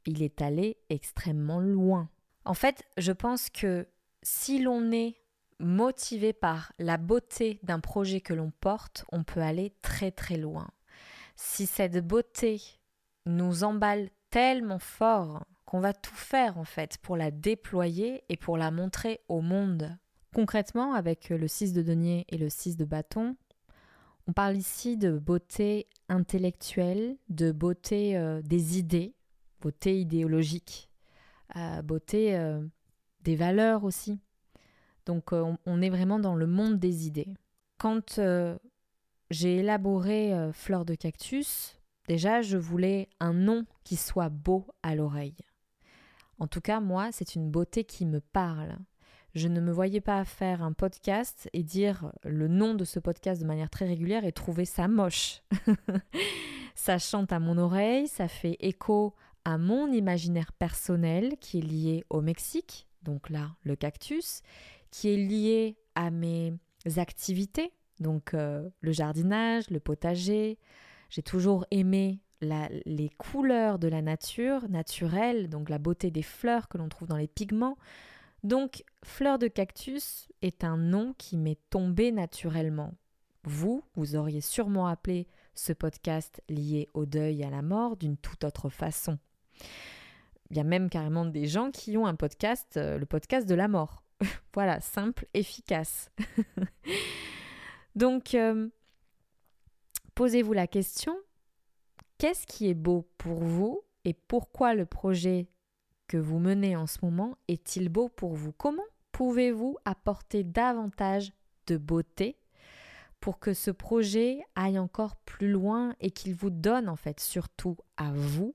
il 0.04 0.24
est 0.24 0.42
allé 0.42 0.78
extrêmement 0.90 1.60
loin. 1.60 2.10
En 2.44 2.54
fait, 2.54 2.82
je 2.96 3.12
pense 3.12 3.50
que 3.50 3.86
si 4.20 4.60
l'on 4.60 4.90
est 4.90 5.14
motivé 5.60 6.32
par 6.32 6.72
la 6.78 6.96
beauté 6.96 7.58
d'un 7.62 7.80
projet 7.80 8.20
que 8.20 8.34
l'on 8.34 8.50
porte, 8.60 9.04
on 9.12 9.24
peut 9.24 9.40
aller 9.40 9.74
très 9.82 10.10
très 10.10 10.36
loin. 10.36 10.68
Si 11.36 11.66
cette 11.66 12.06
beauté 12.06 12.60
nous 13.26 13.64
emballe 13.64 14.10
tellement 14.30 14.78
fort 14.78 15.44
qu'on 15.64 15.80
va 15.80 15.92
tout 15.92 16.14
faire 16.14 16.58
en 16.58 16.64
fait 16.64 16.98
pour 16.98 17.16
la 17.16 17.30
déployer 17.30 18.24
et 18.28 18.36
pour 18.36 18.56
la 18.56 18.70
montrer 18.70 19.20
au 19.28 19.40
monde. 19.40 19.96
Concrètement, 20.34 20.94
avec 20.94 21.28
le 21.30 21.48
6 21.48 21.72
de 21.72 21.82
denier 21.82 22.24
et 22.28 22.38
le 22.38 22.48
6 22.48 22.76
de 22.76 22.84
bâton, 22.84 23.36
on 24.26 24.32
parle 24.32 24.56
ici 24.56 24.96
de 24.96 25.18
beauté 25.18 25.88
intellectuelle, 26.08 27.16
de 27.28 27.52
beauté 27.52 28.16
euh, 28.16 28.42
des 28.42 28.78
idées, 28.78 29.14
beauté 29.60 29.98
idéologique, 30.00 30.90
euh, 31.56 31.82
beauté 31.82 32.36
euh, 32.36 32.62
des 33.22 33.36
valeurs 33.36 33.84
aussi. 33.84 34.20
Donc 35.08 35.32
on, 35.32 35.82
est 35.82 35.90
vraiment 35.90 36.20
dans 36.20 36.36
le 36.36 36.46
monde 36.46 36.78
des 36.78 37.08
idées. 37.08 37.34
Quand 37.78 38.20
j'ai 39.30 39.56
élaboré 39.56 40.50
Fleur 40.52 40.84
de 40.84 40.94
cactus, 40.94 41.78
Déjà, 42.08 42.40
je 42.40 42.56
voulais 42.56 43.10
un 43.20 43.34
nom 43.34 43.66
qui 43.84 43.96
soit 43.96 44.30
beau 44.30 44.66
à 44.82 44.94
l'oreille. 44.94 45.36
En 46.38 46.46
tout 46.46 46.62
cas, 46.62 46.80
moi, 46.80 47.10
c'est 47.12 47.34
une 47.34 47.50
beauté 47.50 47.84
qui 47.84 48.06
me 48.06 48.20
parle. 48.20 48.78
Je 49.34 49.46
ne 49.46 49.60
me 49.60 49.70
voyais 49.70 50.00
pas 50.00 50.24
faire 50.24 50.62
un 50.62 50.72
podcast 50.72 51.50
et 51.52 51.62
dire 51.62 52.10
le 52.24 52.48
nom 52.48 52.74
de 52.74 52.86
ce 52.86 52.98
podcast 52.98 53.42
de 53.42 53.46
manière 53.46 53.68
très 53.68 53.86
régulière 53.86 54.24
et 54.24 54.32
trouver 54.32 54.64
ça 54.64 54.88
moche. 54.88 55.42
ça 56.74 56.98
chante 56.98 57.30
à 57.30 57.40
mon 57.40 57.58
oreille, 57.58 58.08
ça 58.08 58.26
fait 58.26 58.56
écho 58.60 59.14
à 59.44 59.58
mon 59.58 59.92
imaginaire 59.92 60.52
personnel 60.54 61.36
qui 61.40 61.58
est 61.58 61.62
lié 61.62 62.04
au 62.08 62.22
Mexique, 62.22 62.88
donc 63.02 63.28
là, 63.28 63.50
le 63.64 63.76
cactus, 63.76 64.42
qui 64.90 65.08
est 65.08 65.16
lié 65.16 65.76
à 65.94 66.10
mes 66.10 66.54
activités, 66.96 67.72
donc 68.00 68.34
euh, 68.34 68.68
le 68.80 68.92
jardinage, 68.92 69.70
le 69.70 69.80
potager. 69.80 70.58
J'ai 71.10 71.22
toujours 71.22 71.66
aimé 71.70 72.20
les 72.40 73.10
couleurs 73.18 73.78
de 73.78 73.88
la 73.88 74.02
nature 74.02 74.68
naturelle, 74.68 75.48
donc 75.48 75.68
la 75.70 75.78
beauté 75.78 76.10
des 76.10 76.22
fleurs 76.22 76.68
que 76.68 76.78
l'on 76.78 76.88
trouve 76.88 77.08
dans 77.08 77.16
les 77.16 77.26
pigments. 77.26 77.76
Donc, 78.44 78.84
fleur 79.02 79.38
de 79.38 79.48
cactus 79.48 80.28
est 80.42 80.62
un 80.62 80.76
nom 80.76 81.14
qui 81.18 81.36
m'est 81.36 81.58
tombé 81.70 82.12
naturellement. 82.12 82.94
Vous, 83.44 83.82
vous 83.96 84.14
auriez 84.14 84.40
sûrement 84.40 84.86
appelé 84.86 85.26
ce 85.54 85.72
podcast 85.72 86.40
lié 86.48 86.88
au 86.94 87.06
deuil 87.06 87.40
et 87.40 87.44
à 87.44 87.50
la 87.50 87.62
mort 87.62 87.96
d'une 87.96 88.16
toute 88.16 88.44
autre 88.44 88.68
façon. 88.68 89.18
Il 90.50 90.56
y 90.56 90.60
a 90.60 90.64
même 90.64 90.88
carrément 90.88 91.26
des 91.26 91.46
gens 91.46 91.70
qui 91.70 91.96
ont 91.96 92.06
un 92.06 92.14
podcast, 92.14 92.76
euh, 92.76 92.98
le 92.98 93.06
podcast 93.06 93.48
de 93.48 93.54
la 93.54 93.68
mort. 93.68 94.02
voilà, 94.54 94.80
simple, 94.80 95.26
efficace. 95.34 96.10
Donc, 97.94 98.34
euh, 98.34 98.68
posez-vous 100.14 100.52
la 100.52 100.66
question, 100.66 101.16
qu'est-ce 102.18 102.46
qui 102.46 102.68
est 102.68 102.74
beau 102.74 103.08
pour 103.18 103.38
vous 103.38 103.82
et 104.04 104.14
pourquoi 104.14 104.74
le 104.74 104.86
projet 104.86 105.48
que 106.06 106.16
vous 106.16 106.38
menez 106.38 106.74
en 106.74 106.86
ce 106.86 106.98
moment 107.02 107.36
est-il 107.48 107.88
beau 107.88 108.08
pour 108.08 108.34
vous? 108.34 108.52
Comment 108.52 108.84
pouvez-vous 109.12 109.76
apporter 109.84 110.42
davantage 110.44 111.32
de 111.66 111.76
beauté 111.76 112.38
pour 113.20 113.38
que 113.38 113.52
ce 113.52 113.70
projet 113.70 114.40
aille 114.54 114.78
encore 114.78 115.16
plus 115.16 115.50
loin 115.50 115.94
et 116.00 116.10
qu'il 116.10 116.34
vous 116.34 116.50
donne 116.50 116.88
en 116.88 116.96
fait 116.96 117.20
surtout 117.20 117.76
à 117.96 118.12
vous 118.12 118.54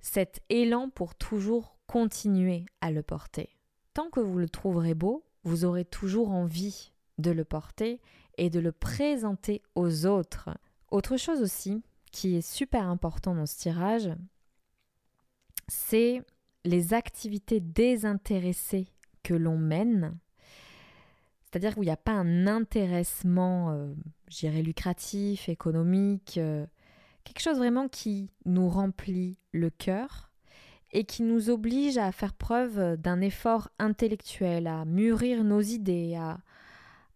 cet 0.00 0.40
élan 0.48 0.90
pour 0.90 1.14
toujours 1.14 1.76
continuer 1.86 2.66
à 2.80 2.90
le 2.90 3.02
porter? 3.02 3.56
Tant 3.94 4.08
que 4.10 4.20
vous 4.20 4.38
le 4.38 4.48
trouverez 4.48 4.94
beau, 4.94 5.24
vous 5.44 5.64
aurez 5.64 5.84
toujours 5.84 6.30
envie 6.30 6.92
de 7.18 7.30
le 7.30 7.44
porter 7.44 8.00
et 8.38 8.48
de 8.48 8.58
le 8.58 8.72
présenter 8.72 9.62
aux 9.74 10.06
autres. 10.06 10.50
Autre 10.90 11.16
chose 11.16 11.42
aussi 11.42 11.82
qui 12.10 12.36
est 12.36 12.46
super 12.46 12.86
important 12.88 13.34
dans 13.34 13.46
ce 13.46 13.58
tirage, 13.58 14.10
c'est 15.68 16.22
les 16.64 16.94
activités 16.94 17.60
désintéressées 17.60 18.88
que 19.22 19.34
l'on 19.34 19.58
mène. 19.58 20.16
C'est-à-dire 21.44 21.74
qu'il 21.74 21.82
n'y 21.82 21.90
a 21.90 21.96
pas 21.96 22.12
un 22.12 22.46
intéressement, 22.46 23.70
euh, 23.70 23.92
j'irais, 24.28 24.62
lucratif, 24.62 25.48
économique, 25.48 26.38
euh, 26.38 26.66
quelque 27.24 27.40
chose 27.40 27.58
vraiment 27.58 27.88
qui 27.88 28.30
nous 28.46 28.68
remplit 28.68 29.36
le 29.52 29.68
cœur 29.68 30.31
et 30.92 31.04
qui 31.04 31.22
nous 31.22 31.50
oblige 31.50 31.98
à 31.98 32.12
faire 32.12 32.34
preuve 32.34 32.96
d'un 32.96 33.20
effort 33.20 33.68
intellectuel, 33.78 34.66
à 34.66 34.84
mûrir 34.84 35.44
nos 35.44 35.60
idées, 35.60 36.14
à, 36.16 36.38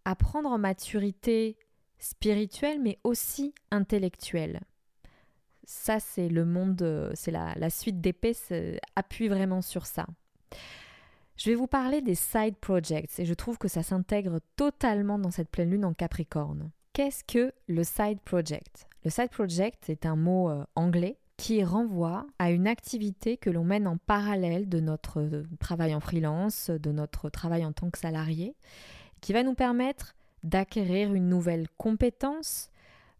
à 0.04 0.14
prendre 0.14 0.50
en 0.50 0.58
maturité 0.58 1.56
spirituelle 1.98 2.80
mais 2.80 2.98
aussi 3.04 3.54
intellectuelle. 3.70 4.60
Ça, 5.64 5.98
c'est 5.98 6.28
le 6.28 6.44
monde, 6.44 7.10
c'est 7.14 7.32
la, 7.32 7.54
la 7.56 7.70
suite 7.70 8.00
d'épée 8.00 8.36
appuie 8.94 9.28
vraiment 9.28 9.62
sur 9.62 9.84
ça. 9.86 10.06
Je 11.36 11.50
vais 11.50 11.56
vous 11.56 11.66
parler 11.66 12.00
des 12.00 12.14
side 12.14 12.56
projects 12.56 13.18
et 13.18 13.26
je 13.26 13.34
trouve 13.34 13.58
que 13.58 13.68
ça 13.68 13.82
s'intègre 13.82 14.38
totalement 14.56 15.18
dans 15.18 15.30
cette 15.30 15.50
pleine 15.50 15.70
lune 15.70 15.84
en 15.84 15.92
Capricorne. 15.92 16.70
Qu'est-ce 16.94 17.24
que 17.24 17.52
le 17.66 17.84
side 17.84 18.20
project? 18.20 18.86
Le 19.04 19.10
side 19.10 19.28
project 19.28 19.90
est 19.90 20.06
un 20.06 20.16
mot 20.16 20.48
euh, 20.48 20.64
anglais 20.76 21.18
qui 21.36 21.62
renvoie 21.64 22.26
à 22.38 22.50
une 22.50 22.66
activité 22.66 23.36
que 23.36 23.50
l'on 23.50 23.64
mène 23.64 23.86
en 23.86 23.98
parallèle 23.98 24.68
de 24.68 24.80
notre 24.80 25.20
euh, 25.20 25.44
travail 25.60 25.94
en 25.94 26.00
freelance, 26.00 26.70
de 26.70 26.92
notre 26.92 27.28
travail 27.28 27.64
en 27.64 27.72
tant 27.72 27.90
que 27.90 27.98
salarié, 27.98 28.54
qui 29.20 29.32
va 29.32 29.42
nous 29.42 29.54
permettre 29.54 30.14
d'acquérir 30.42 31.12
une 31.12 31.28
nouvelle 31.28 31.68
compétence, 31.76 32.70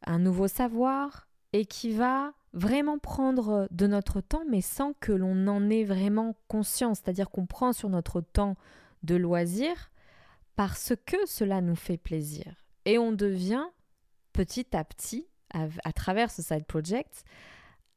un 0.07 0.19
nouveau 0.19 0.49
savoir, 0.49 1.27
et 1.53 1.65
qui 1.65 1.93
va 1.93 2.33
vraiment 2.53 2.99
prendre 2.99 3.69
de 3.71 3.87
notre 3.87 4.21
temps, 4.21 4.45
mais 4.49 4.61
sans 4.61 4.95
que 4.95 5.13
l'on 5.13 5.47
en 5.47 5.69
ait 5.69 5.85
vraiment 5.85 6.37
conscience, 6.49 7.01
c'est-à-dire 7.03 7.31
qu'on 7.31 7.47
prend 7.47 7.73
sur 7.73 7.89
notre 7.89 8.21
temps 8.21 8.57
de 9.03 9.15
loisir 9.15 9.91
parce 10.57 10.95
que 11.05 11.17
cela 11.27 11.61
nous 11.61 11.77
fait 11.77 11.99
plaisir. 11.99 12.65
Et 12.87 12.99
on 12.99 13.13
devient 13.13 13.65
petit 14.33 14.75
à 14.75 14.85
petit, 14.85 15.27
à, 15.53 15.93
travers 15.93 16.31
ce 16.31 16.43
side 16.43 16.67
project, 16.67 17.25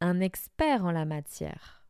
un 0.01 0.19
expert 0.19 0.85
en 0.85 0.91
la 0.91 1.05
matière. 1.05 1.83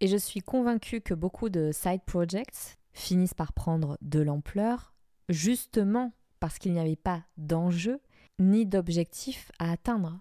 Et 0.00 0.08
je 0.08 0.16
suis 0.16 0.40
convaincue 0.40 1.00
que 1.00 1.14
beaucoup 1.14 1.48
de 1.48 1.70
side 1.72 2.02
projects 2.04 2.78
finissent 2.92 3.34
par 3.34 3.52
prendre 3.52 3.96
de 4.02 4.20
l'ampleur, 4.20 4.94
justement 5.28 6.12
parce 6.40 6.58
qu'il 6.58 6.72
n'y 6.72 6.80
avait 6.80 6.96
pas 6.96 7.22
d'enjeu 7.36 8.00
ni 8.38 8.66
d'objectif 8.66 9.50
à 9.58 9.72
atteindre. 9.72 10.20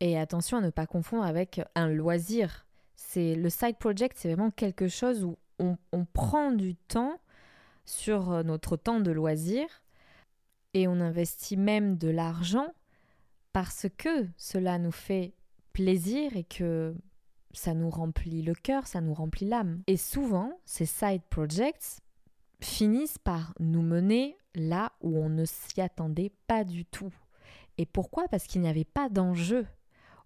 Et 0.00 0.18
attention 0.18 0.58
à 0.58 0.60
ne 0.60 0.70
pas 0.70 0.86
confondre 0.86 1.24
avec 1.24 1.60
un 1.74 1.88
loisir. 1.88 2.66
C'est 2.94 3.34
le 3.34 3.48
side 3.50 3.78
project, 3.78 4.16
c'est 4.18 4.28
vraiment 4.28 4.50
quelque 4.50 4.88
chose 4.88 5.24
où 5.24 5.38
on, 5.58 5.76
on 5.92 6.04
prend 6.04 6.52
du 6.52 6.76
temps 6.76 7.18
sur 7.86 8.44
notre 8.44 8.76
temps 8.76 9.00
de 9.00 9.10
loisir 9.10 9.66
et 10.74 10.86
on 10.86 11.00
investit 11.00 11.56
même 11.56 11.96
de 11.96 12.08
l'argent 12.08 12.74
parce 13.52 13.86
que 13.96 14.28
cela 14.36 14.78
nous 14.78 14.92
fait 14.92 15.32
plaisir 15.78 16.36
et 16.36 16.42
que 16.42 16.92
ça 17.52 17.72
nous 17.72 17.88
remplit 17.88 18.42
le 18.42 18.54
cœur, 18.54 18.88
ça 18.88 19.00
nous 19.00 19.14
remplit 19.14 19.46
l'âme. 19.46 19.82
Et 19.86 19.96
souvent, 19.96 20.58
ces 20.64 20.86
side 20.86 21.22
projects 21.30 22.00
finissent 22.60 23.18
par 23.18 23.54
nous 23.60 23.82
mener 23.82 24.36
là 24.56 24.90
où 25.02 25.16
on 25.16 25.28
ne 25.28 25.44
s'y 25.44 25.80
attendait 25.80 26.32
pas 26.48 26.64
du 26.64 26.84
tout. 26.84 27.12
Et 27.78 27.86
pourquoi? 27.86 28.26
Parce 28.26 28.48
qu'il 28.48 28.60
n'y 28.60 28.68
avait 28.68 28.84
pas 28.84 29.08
d'enjeu. 29.08 29.66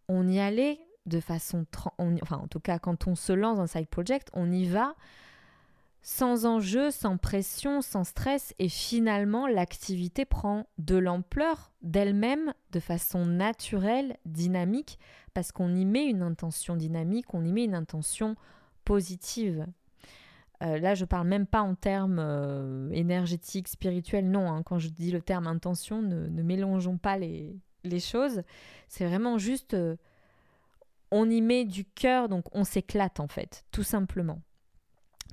On 0.09 0.26
y 0.26 0.40
allait 0.40 0.80
de 1.04 1.21
façon... 1.21 1.66
enfin, 1.99 2.38
en 2.38 2.49
tout 2.49 2.61
cas, 2.61 2.78
quand 2.78 3.06
on 3.06 3.14
se 3.14 3.35
lance 3.35 3.59
dans 3.59 3.64
un 3.64 3.66
side 3.66 3.88
project, 3.88 4.30
on 4.32 4.50
y 4.50 4.64
va 4.64 4.97
sans 6.02 6.47
enjeu, 6.47 6.90
sans 6.90 7.16
pression, 7.16 7.80
sans 7.80 8.04
stress, 8.04 8.54
et 8.59 8.68
finalement 8.68 9.47
l'activité 9.47 10.25
prend 10.25 10.66
de 10.78 10.97
l'ampleur 10.97 11.73
d'elle-même 11.82 12.52
de 12.73 12.80
façon 12.80 13.25
naturelle, 13.25 14.16
dynamique, 14.26 14.99
parce 15.32 15.52
qu'on 15.52 15.75
y 15.75 15.85
met 15.85 16.06
une 16.06 16.23
intention 16.23 16.76
dynamique, 16.76 17.32
on 17.35 17.44
y 17.44 17.52
met 17.52 17.64
une 17.64 17.75
intention 17.75 18.35
positive. 18.85 19.66
Euh, 20.62 20.78
là, 20.78 20.94
je 20.94 21.04
parle 21.04 21.26
même 21.26 21.47
pas 21.47 21.62
en 21.62 21.75
termes 21.75 22.18
euh, 22.21 22.88
énergétiques, 22.90 23.68
spirituels, 23.68 24.28
non. 24.28 24.50
Hein. 24.50 24.62
quand 24.62 24.78
je 24.78 24.88
dis 24.88 25.11
le 25.11 25.21
terme 25.21 25.47
intention, 25.47 26.02
ne, 26.02 26.42
mélangeons 26.42 26.99
pas 26.99 27.16
les, 27.18 27.61
choses. 28.00 28.42
C'est 28.88 29.06
vraiment 29.06 29.38
juste, 29.38 29.75
euh, 29.75 29.97
on 31.11 31.28
y 31.30 31.40
met 31.40 31.64
du 31.64 31.85
cœur, 31.85 32.28
donc 32.28 32.44
on 32.52 32.64
s'éclate 32.64 33.18
en 33.21 33.28
fait, 33.28 33.64
tout 33.71 33.82
simplement. 33.82 34.40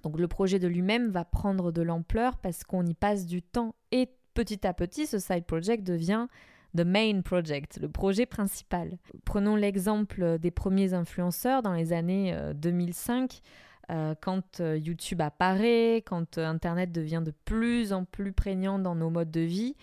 Donc 0.03 0.19
le 0.19 0.27
projet 0.27 0.59
de 0.59 0.67
lui-même 0.67 1.09
va 1.09 1.25
prendre 1.25 1.71
de 1.71 1.81
l'ampleur 1.81 2.37
parce 2.37 2.63
qu'on 2.63 2.85
y 2.85 2.93
passe 2.93 3.25
du 3.25 3.41
temps 3.41 3.75
et 3.91 4.09
petit 4.33 4.65
à 4.65 4.73
petit 4.73 5.05
ce 5.05 5.19
side 5.19 5.45
project 5.45 5.83
devient 5.85 6.27
the 6.75 6.81
main 6.81 7.21
project, 7.21 7.79
le 7.81 7.89
projet 7.89 8.25
principal. 8.25 8.97
Prenons 9.25 9.55
l'exemple 9.55 10.37
des 10.39 10.51
premiers 10.51 10.93
influenceurs 10.93 11.61
dans 11.61 11.73
les 11.73 11.93
années 11.93 12.37
2005 12.55 13.41
euh, 13.89 13.93
euh, 13.93 14.15
quand 14.21 14.59
euh, 14.59 14.77
YouTube 14.77 15.19
apparaît, 15.19 16.03
quand 16.05 16.37
Internet 16.37 16.91
devient 16.91 17.23
de 17.25 17.33
plus 17.45 17.91
en 17.91 18.05
plus 18.05 18.33
prégnant 18.33 18.77
dans 18.77 18.93
nos 18.93 19.09
modes 19.09 19.31
de 19.31 19.41
vie, 19.41 19.75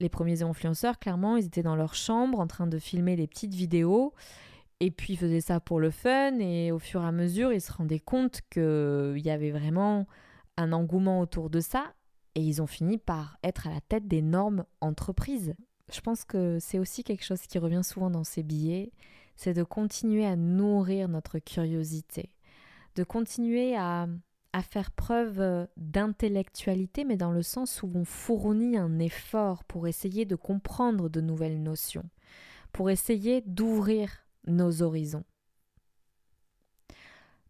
les 0.00 0.10
premiers 0.10 0.42
influenceurs, 0.42 0.98
clairement, 0.98 1.36
ils 1.36 1.46
étaient 1.46 1.62
dans 1.62 1.76
leur 1.76 1.94
chambre 1.94 2.40
en 2.40 2.46
train 2.46 2.66
de 2.66 2.78
filmer 2.78 3.16
des 3.16 3.26
petites 3.26 3.54
vidéos 3.54 4.12
et 4.82 4.90
puis 4.90 5.12
ils 5.12 5.16
faisaient 5.16 5.40
ça 5.40 5.60
pour 5.60 5.78
le 5.78 5.92
fun 5.92 6.40
et 6.40 6.72
au 6.72 6.80
fur 6.80 7.02
et 7.02 7.06
à 7.06 7.12
mesure, 7.12 7.52
ils 7.52 7.60
se 7.60 7.72
rendaient 7.72 8.00
compte 8.00 8.40
qu'il 8.50 9.22
y 9.24 9.30
avait 9.30 9.52
vraiment 9.52 10.08
un 10.56 10.72
engouement 10.72 11.20
autour 11.20 11.50
de 11.50 11.60
ça 11.60 11.94
et 12.34 12.40
ils 12.40 12.60
ont 12.60 12.66
fini 12.66 12.98
par 12.98 13.38
être 13.44 13.68
à 13.68 13.70
la 13.70 13.80
tête 13.80 14.08
d'énormes 14.08 14.64
entreprises. 14.80 15.54
Je 15.92 16.00
pense 16.00 16.24
que 16.24 16.58
c'est 16.58 16.80
aussi 16.80 17.04
quelque 17.04 17.24
chose 17.24 17.42
qui 17.42 17.60
revient 17.60 17.84
souvent 17.84 18.10
dans 18.10 18.24
ces 18.24 18.42
billets, 18.42 18.90
c'est 19.36 19.54
de 19.54 19.62
continuer 19.62 20.26
à 20.26 20.34
nourrir 20.34 21.08
notre 21.08 21.38
curiosité, 21.38 22.30
de 22.96 23.04
continuer 23.04 23.76
à, 23.76 24.08
à 24.52 24.62
faire 24.62 24.90
preuve 24.90 25.68
d'intellectualité, 25.76 27.04
mais 27.04 27.16
dans 27.16 27.30
le 27.30 27.42
sens 27.42 27.84
où 27.84 27.92
on 27.94 28.04
fournit 28.04 28.76
un 28.76 28.98
effort 28.98 29.62
pour 29.62 29.86
essayer 29.86 30.24
de 30.24 30.34
comprendre 30.34 31.08
de 31.08 31.20
nouvelles 31.20 31.62
notions 31.62 32.10
pour 32.72 32.90
essayer 32.90 33.42
d'ouvrir 33.42 34.24
nos 34.46 34.82
horizons. 34.82 35.24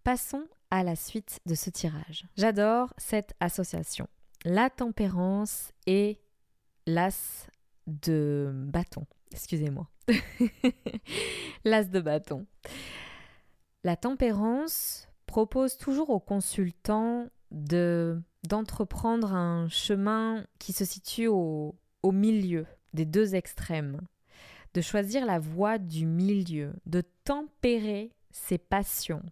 Passons 0.05 0.47
à 0.71 0.83
la 0.83 0.97
suite 0.97 1.39
de 1.47 1.55
ce 1.55 1.71
tirage. 1.71 2.25
J'adore 2.37 2.93
cette 2.99 3.35
association. 3.41 4.09
La 4.45 4.71
tempérance 4.71 5.73
et 5.87 6.19
l'as 6.87 7.49
de 7.87 8.51
bâton. 8.53 9.07
Excusez-moi. 9.31 9.89
l'as 11.65 11.85
de 11.85 12.01
bâton. 12.01 12.47
La 13.85 13.97
tempérance 13.97 15.09
propose 15.27 15.77
toujours 15.77 16.11
aux 16.11 16.21
consultants 16.21 17.29
de 17.51 18.21
d'entreprendre 18.45 19.33
un 19.35 19.69
chemin 19.69 20.45
qui 20.59 20.73
se 20.73 20.85
situe 20.85 21.29
au, 21.29 21.77
au 22.03 22.11
milieu 22.11 22.67
des 22.93 23.05
deux 23.05 23.37
extrêmes, 23.37 24.01
de 24.75 24.81
choisir 24.81 25.27
la 25.27 25.39
voie 25.39 25.79
du 25.79 26.07
milieu, 26.07 26.73
de 26.87 27.03
tempérer 27.25 28.13
ses 28.31 28.59
passions. 28.59 29.23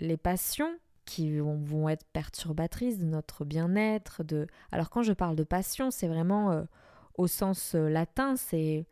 Les 0.00 0.16
passions 0.16 0.76
qui 1.04 1.38
vont, 1.38 1.88
être 1.88 2.04
perturbatrices 2.12 2.98
de 2.98 3.06
notre 3.06 3.44
bien-être. 3.44 4.22
De... 4.24 4.46
Alors 4.72 4.90
quand 4.90 5.02
je 5.02 5.12
parle 5.12 5.36
de 5.36 5.44
passion, 5.44 5.90
c'est 5.90 6.08
vraiment 6.08 6.50
euh, 6.50 6.64
au 7.16 7.26
sens 7.26 7.74
euh, 7.74 7.88
latin, 7.88 8.36
c'est 8.36 8.86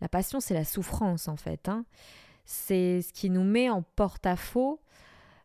la 0.00 0.08
passion, 0.08 0.40
c'est 0.40 0.54
la 0.54 0.64
souffrance 0.64 1.28
en 1.28 1.36
fait. 1.36 1.68
Hein. 1.68 1.86
C'est 2.44 3.00
ce 3.00 3.12
qui 3.12 3.30
nous 3.30 3.44
met 3.44 3.70
en 3.70 3.82
porte-à-faux 3.82 4.80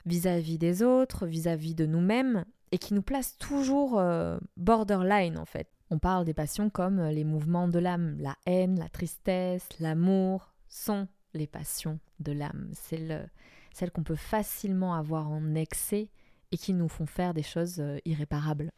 vis-à-vis 0.06 0.58
des 0.58 0.84
autres, 0.84 1.28
vis-à-vis 1.28 1.76
de 1.76 1.86
nous-mêmes, 1.86 2.44
et 2.72 2.78
qui 2.78 2.94
nous 2.94 3.02
place 3.02 3.38
toujours 3.38 3.98
euh, 3.98 4.38
borderline 4.58 5.38
en 5.38 5.46
fait. 5.46 5.70
On 5.90 6.00
parle 6.00 6.26
des 6.26 6.34
passions 6.34 6.70
comme 6.70 7.02
les 7.02 7.24
mouvements 7.24 7.68
de 7.68 7.80
l'âme, 7.80 8.18
la 8.20 8.36
haine, 8.46 8.78
la 8.78 8.90
tristesse, 8.90 9.68
l'amour 9.80 10.54
sont 10.68 11.08
les 11.34 11.48
passions 11.48 12.00
de 12.20 12.34
l'âme. 12.34 12.70
C'est 12.74 12.98
le, 12.98 13.22
celles 13.74 13.92
qu'on 13.92 14.04
peut 14.04 14.16
facilement 14.16 14.96
avoir 14.96 15.30
en 15.30 15.56
excès 15.56 16.10
et 16.52 16.58
qui 16.58 16.74
nous 16.74 16.90
font 16.90 17.06
faire 17.06 17.34
des 17.34 17.44
choses 17.44 17.80
euh, 17.80 18.00
irréparables. 18.06 18.72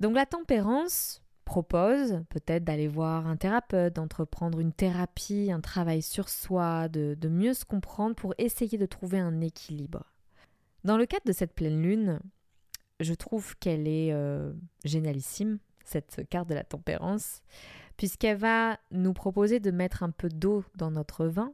Donc 0.00 0.14
la 0.14 0.26
tempérance 0.26 1.22
propose 1.44 2.22
peut-être 2.30 2.64
d'aller 2.64 2.88
voir 2.88 3.26
un 3.26 3.36
thérapeute, 3.36 3.94
d'entreprendre 3.94 4.60
une 4.60 4.72
thérapie, 4.72 5.50
un 5.52 5.60
travail 5.60 6.02
sur 6.02 6.28
soi, 6.28 6.88
de, 6.88 7.16
mieux 7.28 7.54
se 7.54 7.64
comprendre 7.64 8.14
pour 8.14 8.34
essayer 8.38 8.78
de 8.78 8.86
trouver 8.86 9.18
un 9.18 9.40
équilibre. 9.40 10.04
Dans 10.84 10.96
le 10.96 11.06
cadre 11.06 11.26
de 11.26 11.32
cette 11.32 11.54
pleine 11.54 11.82
lune, 11.82 12.20
je 13.00 13.14
trouve 13.14 13.56
qu'elle 13.58 13.86
est 13.86 14.12
euh, 14.12 14.52
génialissime, 14.84 15.58
cette 15.84 16.28
carte 16.28 16.48
de 16.48 16.54
la 16.54 16.64
tempérance, 16.64 17.42
puisqu'elle 17.96 18.38
va 18.38 18.78
nous 18.90 19.12
proposer 19.12 19.60
de 19.60 19.70
mettre 19.70 20.02
un 20.02 20.10
peu 20.10 20.28
d'eau 20.28 20.64
dans 20.74 20.90
notre 20.90 21.26
vin 21.26 21.52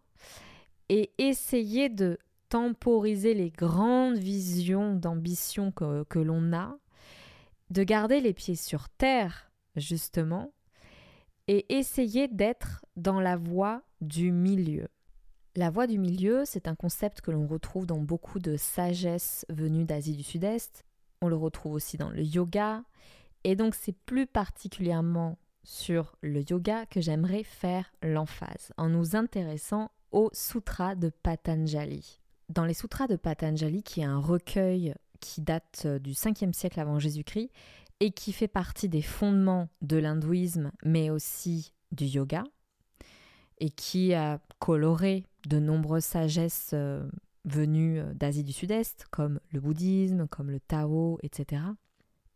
et 0.88 1.11
essayer 1.18 1.88
de 1.88 2.18
temporiser 2.49 3.35
les 3.35 3.50
grandes 3.50 4.18
visions 4.18 4.95
d'ambition 4.95 5.73
que, 5.73 6.04
que 6.04 6.18
l'on 6.18 6.52
a, 6.52 6.76
de 7.71 7.83
garder 7.83 8.21
les 8.21 8.33
pieds 8.33 8.54
sur 8.54 8.88
terre, 8.88 9.50
justement, 9.75 10.52
et 11.49 11.76
essayer 11.76 12.28
d'être 12.28 12.85
dans 12.97 13.21
la 13.21 13.37
voie 13.37 13.83
du 14.00 14.33
milieu. 14.33 14.88
La 15.54 15.71
voie 15.71 15.87
du 15.87 15.99
milieu, 15.99 16.42
c'est 16.45 16.68
un 16.68 16.75
concept 16.75 17.21
que 17.21 17.30
l'on 17.30 17.47
retrouve 17.47 17.87
dans 17.87 18.00
beaucoup 18.00 18.40
de 18.40 18.56
sagesse 18.56 19.47
venues 19.49 19.85
d'Asie 19.85 20.14
du 20.14 20.23
Sud-Est. 20.23 20.85
On 21.23 21.28
le 21.28 21.37
retrouve 21.37 21.73
aussi 21.73 21.97
dans 21.97 22.11
le 22.11 22.23
yoga. 22.23 22.85
Et 23.49 23.55
donc 23.55 23.76
c'est 23.76 23.93
plus 23.93 24.26
particulièrement 24.26 25.38
sur 25.62 26.17
le 26.21 26.43
yoga 26.50 26.85
que 26.87 27.00
j'aimerais 27.00 27.45
faire 27.45 27.93
l'emphase 28.03 28.73
en 28.76 28.88
nous 28.88 29.15
intéressant 29.15 29.93
au 30.11 30.31
Sutra 30.33 30.97
de 30.97 31.11
Patanjali. 31.11 32.19
Dans 32.49 32.65
les 32.65 32.75
Sutras 32.75 33.07
de 33.07 33.15
Patanjali, 33.15 33.85
qui 33.85 34.00
est 34.00 34.05
un 34.05 34.19
recueil 34.19 34.97
qui 35.21 35.43
date 35.43 35.85
euh, 35.85 36.00
du 36.00 36.11
5e 36.11 36.53
siècle 36.53 36.81
avant 36.81 36.99
Jésus-Christ 36.99 37.50
et 38.00 38.11
qui 38.11 38.33
fait 38.33 38.49
partie 38.49 38.89
des 38.89 39.00
fondements 39.00 39.69
de 39.80 39.97
l'hindouisme, 39.97 40.73
mais 40.85 41.11
aussi 41.11 41.73
du 41.93 42.06
yoga, 42.06 42.43
et 43.59 43.71
qui 43.71 44.13
a 44.13 44.41
coloré 44.59 45.25
de 45.47 45.61
nombreuses 45.61 46.04
sagesses 46.04 46.71
euh, 46.73 47.09
venues 47.45 48.00
euh, 48.00 48.13
d'Asie 48.13 48.43
du 48.43 48.52
Sud-Est, 48.52 49.06
comme 49.13 49.39
le 49.52 49.61
bouddhisme, 49.61 50.26
comme 50.26 50.50
le 50.50 50.59
Tao, 50.59 51.21
etc. 51.23 51.63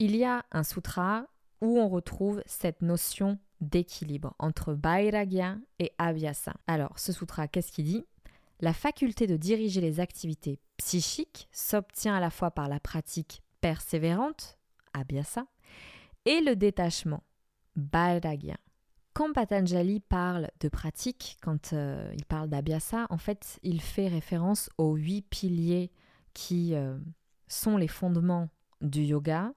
Il 0.03 0.17
y 0.17 0.25
a 0.25 0.47
un 0.51 0.65
sutra 0.65 1.27
où 1.61 1.79
on 1.79 1.87
retrouve 1.87 2.43
cette 2.47 2.81
notion 2.81 3.39
d'équilibre 3.61 4.35
entre 4.39 4.73
Vairagya 4.73 5.59
et 5.79 5.93
Abhyasa. 5.99 6.55
Alors, 6.67 6.99
ce 6.99 7.13
sutra, 7.13 7.49
qu'est-ce 7.49 7.71
qu'il 7.71 7.85
dit? 7.85 8.07
La 8.61 8.73
faculté 8.73 9.27
de 9.27 9.37
diriger 9.37 9.83
les 9.83 10.01
activités 10.01 10.59
psychiques 10.79 11.49
s'obtient 11.53 12.17
à 12.17 12.21
la 12.21 12.31
fois 12.31 12.51
par 12.51 12.71
la 12.71 12.81
pratique 12.81 13.43
persévérante, 13.61 14.57
abhyasa, 14.95 15.45
et 16.25 16.41
le 16.41 16.57
détachement, 16.57 17.23
vairagya. 17.77 18.57
Quand 19.13 19.35
Patanjali 19.35 20.01
parle 20.01 20.49
de 20.61 20.71
pratique, 20.71 21.37
quand 21.43 21.75
euh, 21.75 22.11
il 22.17 22.25
parle 22.25 22.49
d'abhyasa, 22.49 23.07
en 23.11 23.19
fait, 23.19 23.59
il 23.63 23.83
fait 23.83 24.09
référence 24.09 24.71
aux 24.79 24.95
huit 24.95 25.23
piliers 25.29 25.91
qui 26.33 26.75
euh, 26.75 26.97
sont 27.49 27.77
les 27.77 27.89
fondements 27.89 28.49
du 28.81 29.03
yoga. 29.03 29.53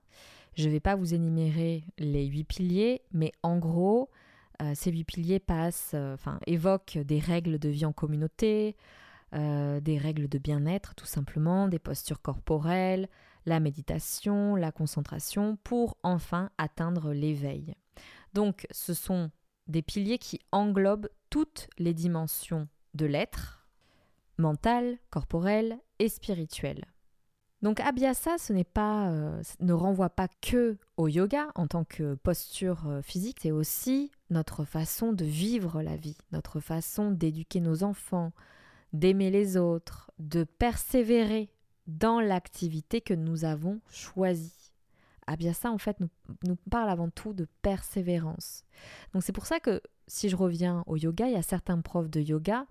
Je 0.55 0.67
ne 0.67 0.71
vais 0.71 0.79
pas 0.79 0.95
vous 0.95 1.13
énumérer 1.13 1.83
les 1.97 2.25
huit 2.25 2.43
piliers, 2.43 3.01
mais 3.11 3.31
en 3.41 3.57
gros, 3.57 4.09
euh, 4.61 4.73
ces 4.75 4.91
huit 4.91 5.03
piliers 5.03 5.39
passent, 5.39 5.91
euh, 5.93 6.13
enfin, 6.13 6.39
évoquent 6.45 6.99
des 6.99 7.19
règles 7.19 7.57
de 7.57 7.69
vie 7.69 7.85
en 7.85 7.93
communauté, 7.93 8.75
euh, 9.33 9.79
des 9.79 9.97
règles 9.97 10.27
de 10.27 10.37
bien-être 10.37 10.93
tout 10.95 11.07
simplement, 11.07 11.67
des 11.67 11.79
postures 11.79 12.21
corporelles, 12.21 13.09
la 13.45 13.59
méditation, 13.59 14.55
la 14.55 14.71
concentration, 14.71 15.57
pour 15.63 15.97
enfin 16.03 16.51
atteindre 16.59 17.13
l'éveil. 17.13 17.75
Donc 18.33 18.67
ce 18.71 18.93
sont 18.93 19.31
des 19.67 19.81
piliers 19.81 20.19
qui 20.19 20.39
englobent 20.51 21.09
toutes 21.29 21.67
les 21.79 21.93
dimensions 21.93 22.67
de 22.93 23.07
l'être, 23.07 23.67
mental, 24.37 24.99
corporel 25.09 25.79
et 25.97 26.09
spirituel. 26.09 26.92
Donc 27.63 27.79
Abhyasa, 27.79 28.37
ce 28.37 28.51
n'est 28.51 28.65
pas, 28.65 29.09
euh, 29.09 29.41
ne 29.61 29.71
renvoie 29.71 30.09
pas 30.09 30.27
que 30.41 30.77
au 30.97 31.07
yoga 31.07 31.47
en 31.55 31.65
tant 31.65 31.85
que 31.85 32.15
posture 32.15 32.87
euh, 32.87 33.01
physique, 33.01 33.39
c'est 33.41 33.51
aussi 33.51 34.11
notre 34.29 34.65
façon 34.65 35.13
de 35.13 35.23
vivre 35.23 35.81
la 35.81 35.95
vie, 35.95 36.17
notre 36.33 36.59
façon 36.59 37.09
d'éduquer 37.09 37.61
nos 37.61 37.83
enfants, 37.83 38.33
d'aimer 38.91 39.31
les 39.31 39.55
autres, 39.55 40.11
de 40.19 40.43
persévérer 40.43 41.49
dans 41.87 42.19
l'activité 42.19 42.99
que 42.99 43.13
nous 43.13 43.45
avons 43.45 43.79
choisie. 43.89 44.73
Abhyasa, 45.25 45.71
en 45.71 45.77
fait, 45.77 46.01
nous, 46.01 46.57
parle 46.69 46.89
avant 46.89 47.09
tout 47.09 47.31
de 47.31 47.47
persévérance. 47.61 48.65
Donc 49.13 49.23
c'est 49.23 49.31
pour 49.31 49.45
ça 49.45 49.61
que 49.61 49.81
si 50.07 50.27
je 50.27 50.35
reviens 50.35 50.83
au 50.85 50.97
yoga, 50.97 51.27
il 51.27 51.33
y 51.33 51.37
a 51.37 51.41
certains 51.41 51.79
profs 51.79 52.09
de 52.09 52.19
yoga 52.19 52.65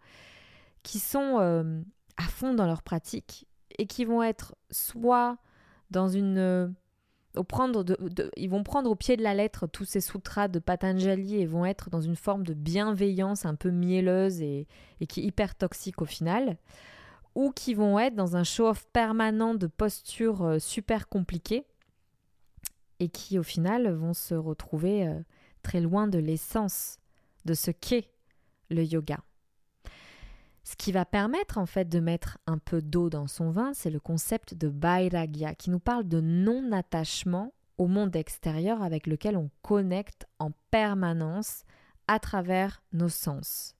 qui 0.82 0.98
sont 0.98 1.38
euh, 1.40 1.80
à 2.18 2.24
fond 2.24 2.52
dans 2.52 2.66
leur 2.66 2.82
pratique 2.82 3.46
et 3.78 3.86
qui 3.86 4.04
vont 4.04 4.22
être 4.22 4.54
soit 4.70 5.38
dans 5.90 6.08
une 6.08 6.38
euh, 6.38 6.68
prendre 7.48 7.84
ils 8.36 8.50
vont 8.50 8.62
prendre 8.62 8.90
au 8.90 8.94
pied 8.94 9.16
de 9.16 9.22
la 9.22 9.34
lettre 9.34 9.66
tous 9.66 9.84
ces 9.84 10.00
sutras 10.00 10.48
de 10.48 10.58
Patanjali 10.58 11.36
et 11.36 11.46
vont 11.46 11.64
être 11.64 11.88
dans 11.88 12.00
une 12.00 12.16
forme 12.16 12.44
de 12.44 12.54
bienveillance 12.54 13.46
un 13.46 13.54
peu 13.54 13.70
mielleuse 13.70 14.42
et, 14.42 14.66
et 15.00 15.06
qui 15.06 15.20
est 15.20 15.24
hyper 15.24 15.54
toxique 15.54 16.02
au 16.02 16.04
final, 16.04 16.58
ou 17.34 17.50
qui 17.50 17.74
vont 17.74 17.98
être 17.98 18.14
dans 18.14 18.36
un 18.36 18.44
show-off 18.44 18.86
permanent 18.92 19.54
de 19.54 19.66
postures 19.66 20.42
euh, 20.42 20.58
super 20.58 21.08
compliquées 21.08 21.64
et 23.00 23.08
qui 23.08 23.38
au 23.38 23.42
final 23.42 23.92
vont 23.92 24.14
se 24.14 24.34
retrouver 24.34 25.06
euh, 25.06 25.18
très 25.62 25.80
loin 25.80 26.08
de 26.08 26.18
l'essence 26.18 26.98
de 27.44 27.54
ce 27.54 27.70
qu'est 27.70 28.10
le 28.70 28.84
yoga. 28.84 29.18
Ce 30.64 30.76
qui 30.76 30.92
va 30.92 31.04
permettre 31.04 31.58
en 31.58 31.66
fait 31.66 31.88
de 31.88 31.98
mettre 31.98 32.38
un 32.46 32.58
peu 32.58 32.80
d'eau 32.80 33.10
dans 33.10 33.26
son 33.26 33.50
vin, 33.50 33.72
c'est 33.74 33.90
le 33.90 34.00
concept 34.00 34.54
de 34.54 34.68
Vairagya 34.68 35.54
qui 35.54 35.70
nous 35.70 35.80
parle 35.80 36.06
de 36.06 36.20
non-attachement 36.20 37.52
au 37.78 37.88
monde 37.88 38.14
extérieur 38.14 38.82
avec 38.82 39.06
lequel 39.06 39.36
on 39.36 39.50
connecte 39.62 40.26
en 40.38 40.52
permanence 40.70 41.64
à 42.06 42.20
travers 42.20 42.82
nos 42.92 43.08
sens. 43.08 43.74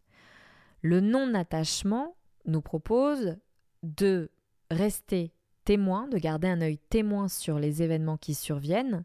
Le 0.81 1.01
non-attachement 1.01 2.16
nous 2.47 2.62
propose 2.62 3.37
de 3.85 4.31
rester 4.71 5.33
témoin, 5.64 6.09
de 6.09 6.18
garder 6.18 6.49
un 6.49 6.61
œil 6.61 6.79
témoin 6.79 7.29
sur 7.29 7.59
les 7.59 7.83
événements 7.83 8.16
qui 8.16 8.35
surviennent 8.35 9.05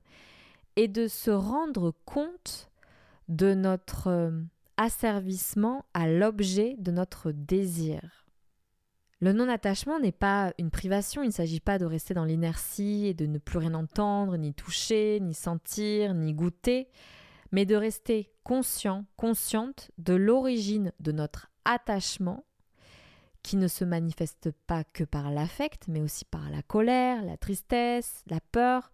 et 0.75 0.87
de 0.87 1.07
se 1.07 1.29
rendre 1.29 1.93
compte 2.05 2.71
de 3.27 3.53
notre 3.53 4.07
euh, 4.07 4.31
asservissement 4.77 5.85
à 5.93 6.07
l'objet 6.07 6.75
de 6.77 6.91
notre 6.91 7.31
désir. 7.31 8.27
Le 9.19 9.33
non-attachement 9.33 9.99
n'est 9.99 10.11
pas 10.11 10.53
une 10.59 10.69
privation, 10.69 11.23
il 11.23 11.27
ne 11.27 11.31
s'agit 11.31 11.59
pas 11.59 11.79
de 11.79 11.85
rester 11.85 12.13
dans 12.13 12.23
l'inertie 12.23 13.07
et 13.07 13.15
de 13.15 13.25
ne 13.25 13.39
plus 13.39 13.57
rien 13.57 13.73
entendre, 13.73 14.37
ni 14.37 14.53
toucher, 14.53 15.19
ni 15.19 15.33
sentir, 15.33 16.13
ni 16.13 16.33
goûter, 16.33 16.87
mais 17.51 17.65
de 17.65 17.75
rester 17.75 18.31
conscient, 18.43 19.05
consciente 19.15 19.89
de 19.97 20.13
l'origine 20.13 20.93
de 20.99 21.11
notre 21.11 21.49
attachement 21.65 22.45
qui 23.41 23.57
ne 23.57 23.67
se 23.67 23.85
manifeste 23.85 24.51
pas 24.67 24.83
que 24.83 25.03
par 25.03 25.31
l'affect, 25.31 25.87
mais 25.87 26.01
aussi 26.01 26.25
par 26.25 26.49
la 26.51 26.61
colère, 26.61 27.23
la 27.23 27.37
tristesse, 27.37 28.23
la 28.27 28.39
peur. 28.39 28.91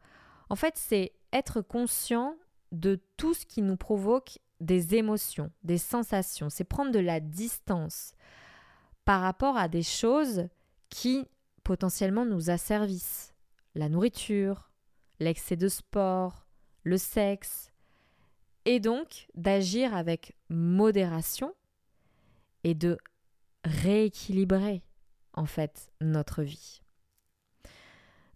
En 0.49 0.55
fait, 0.55 0.75
c'est 0.77 1.11
être 1.33 1.61
conscient 1.61 2.37
de 2.71 3.01
tout 3.17 3.33
ce 3.33 3.45
qui 3.45 3.61
nous 3.61 3.77
provoque 3.77 4.39
des 4.63 4.95
émotions, 4.95 5.51
des 5.63 5.77
sensations. 5.77 6.49
C'est 6.49 6.63
prendre 6.63 6.91
de 6.91 6.99
la 6.99 7.19
distance 7.19 8.13
par 9.05 9.21
rapport 9.21 9.57
à 9.57 9.67
des 9.67 9.83
choses 9.83 10.47
qui 10.89 11.27
potentiellement 11.63 12.25
nous 12.25 12.49
asservissent. 12.49 13.33
La 13.75 13.89
nourriture, 13.89 14.69
l'excès 15.19 15.55
de 15.55 15.67
sport, 15.67 16.45
le 16.83 16.97
sexe. 16.97 17.71
Et 18.65 18.79
donc 18.79 19.27
d'agir 19.35 19.93
avec 19.93 20.35
modération 20.49 21.53
et 22.63 22.73
de 22.73 22.97
rééquilibrer 23.65 24.83
en 25.33 25.45
fait 25.45 25.91
notre 25.99 26.43
vie. 26.43 26.82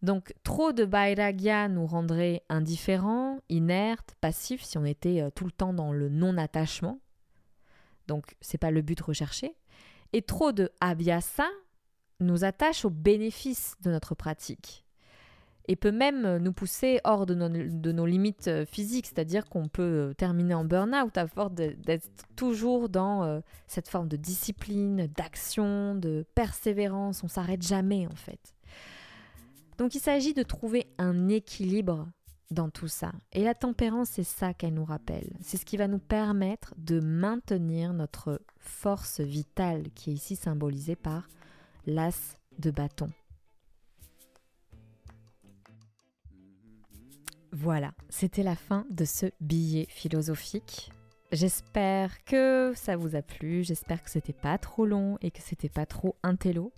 Donc 0.02 0.34
trop 0.44 0.74
de 0.74 0.86
Bairagya 0.86 1.70
nous 1.70 1.88
rendrait 1.88 2.44
indifférents, 2.50 3.40
inertes, 3.50 4.16
passifs 4.22 4.64
si 4.64 4.78
on 4.78 4.86
était 4.86 5.22
euh, 5.22 5.30
tout 5.34 5.46
le 5.46 5.52
temps 5.52 5.74
dans 5.74 5.92
le 5.92 6.10
non-attachement. 6.10 7.00
Donc 8.08 8.36
c'est 8.40 8.60
pas 8.60 8.72
le 8.72 8.82
but 8.82 9.00
recherché. 9.02 9.56
Et 10.14 10.22
trop 10.22 10.52
de 10.52 10.70
Abhyasa 10.80 11.48
nous 12.20 12.44
attache 12.44 12.86
aux 12.86 12.90
bénéfices 12.90 13.76
de 13.82 13.92
notre 13.92 14.16
pratique 14.16 14.86
et 15.70 15.76
peut 15.76 15.92
même 15.92 16.38
nous 16.38 16.54
pousser 16.54 17.02
hors 17.04 17.26
de 17.26 17.34
nos, 17.36 18.06
limites 18.06 18.48
euh, 18.48 18.66
physiques, 18.66 19.08
c'est-à-dire 19.08 19.50
qu'on 19.50 19.68
peut 19.68 19.82
euh, 19.82 20.14
terminer 20.14 20.54
en 20.54 20.64
burn-out 20.64 21.18
à 21.18 21.28
force 21.28 21.54
d'être 21.54 22.08
toujours 22.38 22.88
dans 22.88 23.42
cette 23.66 23.90
forme 23.90 24.08
de 24.08 24.16
discipline, 24.16 25.08
d'action, 25.08 25.96
de 25.96 26.26
persévérance, 26.36 27.24
on 27.24 27.28
s'arrête 27.28 27.64
jamais 27.64 28.08
en 28.08 28.16
fait. 28.16 28.57
Donc 29.78 29.96
il 29.96 30.00
s'agit 30.00 30.34
de 30.34 30.44
trouver 30.44 30.88
un 30.98 31.28
équilibre 31.30 32.08
dans 32.52 32.70
tout 32.70 32.88
ça. 32.88 33.12
Et 33.34 33.44
la 33.44 33.54
tempérance, 33.54 34.10
c'est 34.12 34.24
ça 34.24 34.54
qu'elle 34.54 34.74
nous 34.74 34.86
rappelle. 34.86 35.30
C'est 35.42 35.58
ce 35.58 35.66
qui 35.66 35.78
va 35.78 35.88
nous 35.88 36.00
permettre 36.00 36.74
de 36.78 37.00
maintenir 37.00 37.94
notre 37.94 38.42
force 38.58 39.20
vitale, 39.20 39.90
qui 39.94 40.12
est 40.12 40.14
ici 40.14 40.36
symbolisée 40.36 40.96
par 40.96 41.28
l'as 41.86 42.38
de 42.60 42.72
bâton. 42.72 43.10
Voilà, 47.52 47.94
c'était 48.10 48.44
la 48.44 48.56
fin 48.56 48.86
de 48.90 49.06
ce 49.06 49.28
billet 49.42 49.88
philosophique. 49.90 50.92
J'espère 51.32 52.24
que 52.24 52.72
ça 52.76 52.96
vous 52.96 53.16
a 53.16 53.22
plu, 53.22 53.64
j'espère 53.64 54.04
que 54.04 54.10
c'était 54.10 54.32
pas 54.32 54.58
trop 54.58 54.86
long 54.86 55.18
et 55.22 55.32
que 55.32 55.42
c'était 55.42 55.70
pas 55.70 55.86
trop 55.86 56.16
intello. 56.24 56.72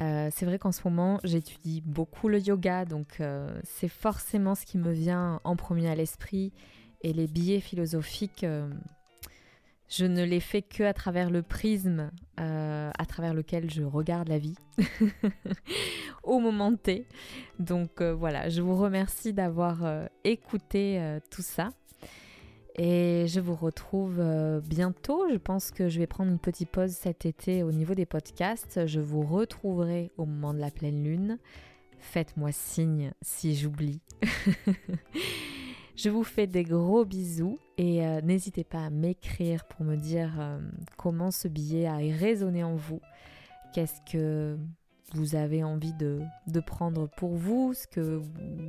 Euh, 0.00 0.28
c'est 0.32 0.46
vrai 0.46 0.58
qu'en 0.58 0.72
ce 0.72 0.80
moment, 0.84 1.20
j'étudie 1.24 1.82
beaucoup 1.84 2.28
le 2.28 2.40
yoga, 2.40 2.84
donc 2.84 3.20
euh, 3.20 3.60
c'est 3.64 3.88
forcément 3.88 4.54
ce 4.54 4.66
qui 4.66 4.78
me 4.78 4.92
vient 4.92 5.40
en 5.44 5.56
premier 5.56 5.88
à 5.88 5.94
l'esprit. 5.94 6.52
Et 7.02 7.12
les 7.12 7.26
billets 7.26 7.60
philosophiques, 7.60 8.44
euh, 8.44 8.68
je 9.88 10.06
ne 10.06 10.24
les 10.24 10.40
fais 10.40 10.62
que 10.62 10.82
à 10.82 10.94
travers 10.94 11.30
le 11.30 11.42
prisme 11.42 12.10
à 12.36 13.06
travers 13.06 13.32
lequel 13.32 13.70
je 13.70 13.82
regarde 13.82 14.28
la 14.28 14.38
vie 14.38 14.56
au 16.24 16.40
moment 16.40 16.74
T. 16.74 17.06
Donc 17.60 18.02
voilà, 18.02 18.48
je 18.48 18.60
vous 18.60 18.76
remercie 18.76 19.32
d'avoir 19.32 19.84
écouté 20.24 21.18
tout 21.30 21.42
ça. 21.42 21.70
Et 22.76 23.26
je 23.28 23.38
vous 23.38 23.54
retrouve 23.54 24.18
euh, 24.18 24.60
bientôt. 24.60 25.28
Je 25.30 25.36
pense 25.36 25.70
que 25.70 25.88
je 25.88 26.00
vais 26.00 26.08
prendre 26.08 26.30
une 26.30 26.40
petite 26.40 26.70
pause 26.70 26.90
cet 26.90 27.24
été 27.24 27.62
au 27.62 27.70
niveau 27.70 27.94
des 27.94 28.06
podcasts. 28.06 28.86
Je 28.86 29.00
vous 29.00 29.22
retrouverai 29.22 30.10
au 30.16 30.26
moment 30.26 30.52
de 30.52 30.58
la 30.58 30.72
pleine 30.72 31.04
lune. 31.04 31.38
Faites-moi 31.98 32.50
signe 32.50 33.12
si 33.22 33.54
j'oublie. 33.54 34.00
je 35.96 36.10
vous 36.10 36.24
fais 36.24 36.48
des 36.48 36.64
gros 36.64 37.04
bisous 37.04 37.58
et 37.78 38.04
euh, 38.04 38.20
n'hésitez 38.20 38.64
pas 38.64 38.86
à 38.86 38.90
m'écrire 38.90 39.64
pour 39.66 39.86
me 39.86 39.96
dire 39.96 40.32
euh, 40.40 40.58
comment 40.96 41.30
ce 41.30 41.46
billet 41.46 41.86
a 41.86 41.96
résonné 41.96 42.64
en 42.64 42.74
vous. 42.74 43.00
Qu'est-ce 43.72 44.00
que 44.10 44.58
vous 45.12 45.36
avez 45.36 45.62
envie 45.62 45.94
de, 45.94 46.22
prendre 46.66 47.08
pour 47.16 47.36
vous, 47.36 47.72
ce, 47.72 47.86
que, 47.86 48.20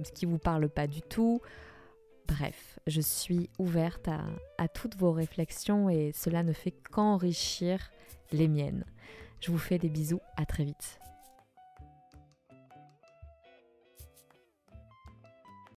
ce 0.03 0.11
qui 0.11 0.27
vous 0.27 0.37
parle 0.37 0.69
pas 0.69 0.85
du 0.85 1.01
tout? 1.01 1.41
Bref, 2.27 2.79
je 2.87 3.01
suis 3.01 3.49
ouverte 3.59 4.09
à, 4.57 4.67
toutes 4.67 4.95
vos 4.97 5.11
réflexions 5.11 5.89
et 5.89 6.11
cela 6.13 6.43
ne 6.43 6.53
fait 6.53 6.71
qu'enrichir 6.71 7.91
les 8.31 8.47
miennes. 8.47 8.83
Je 9.41 9.51
vous 9.51 9.57
fais 9.57 9.77
des 9.77 9.89
bisous, 9.89 10.21
à 10.37 10.45
très 10.45 10.63
vite. 10.63 10.99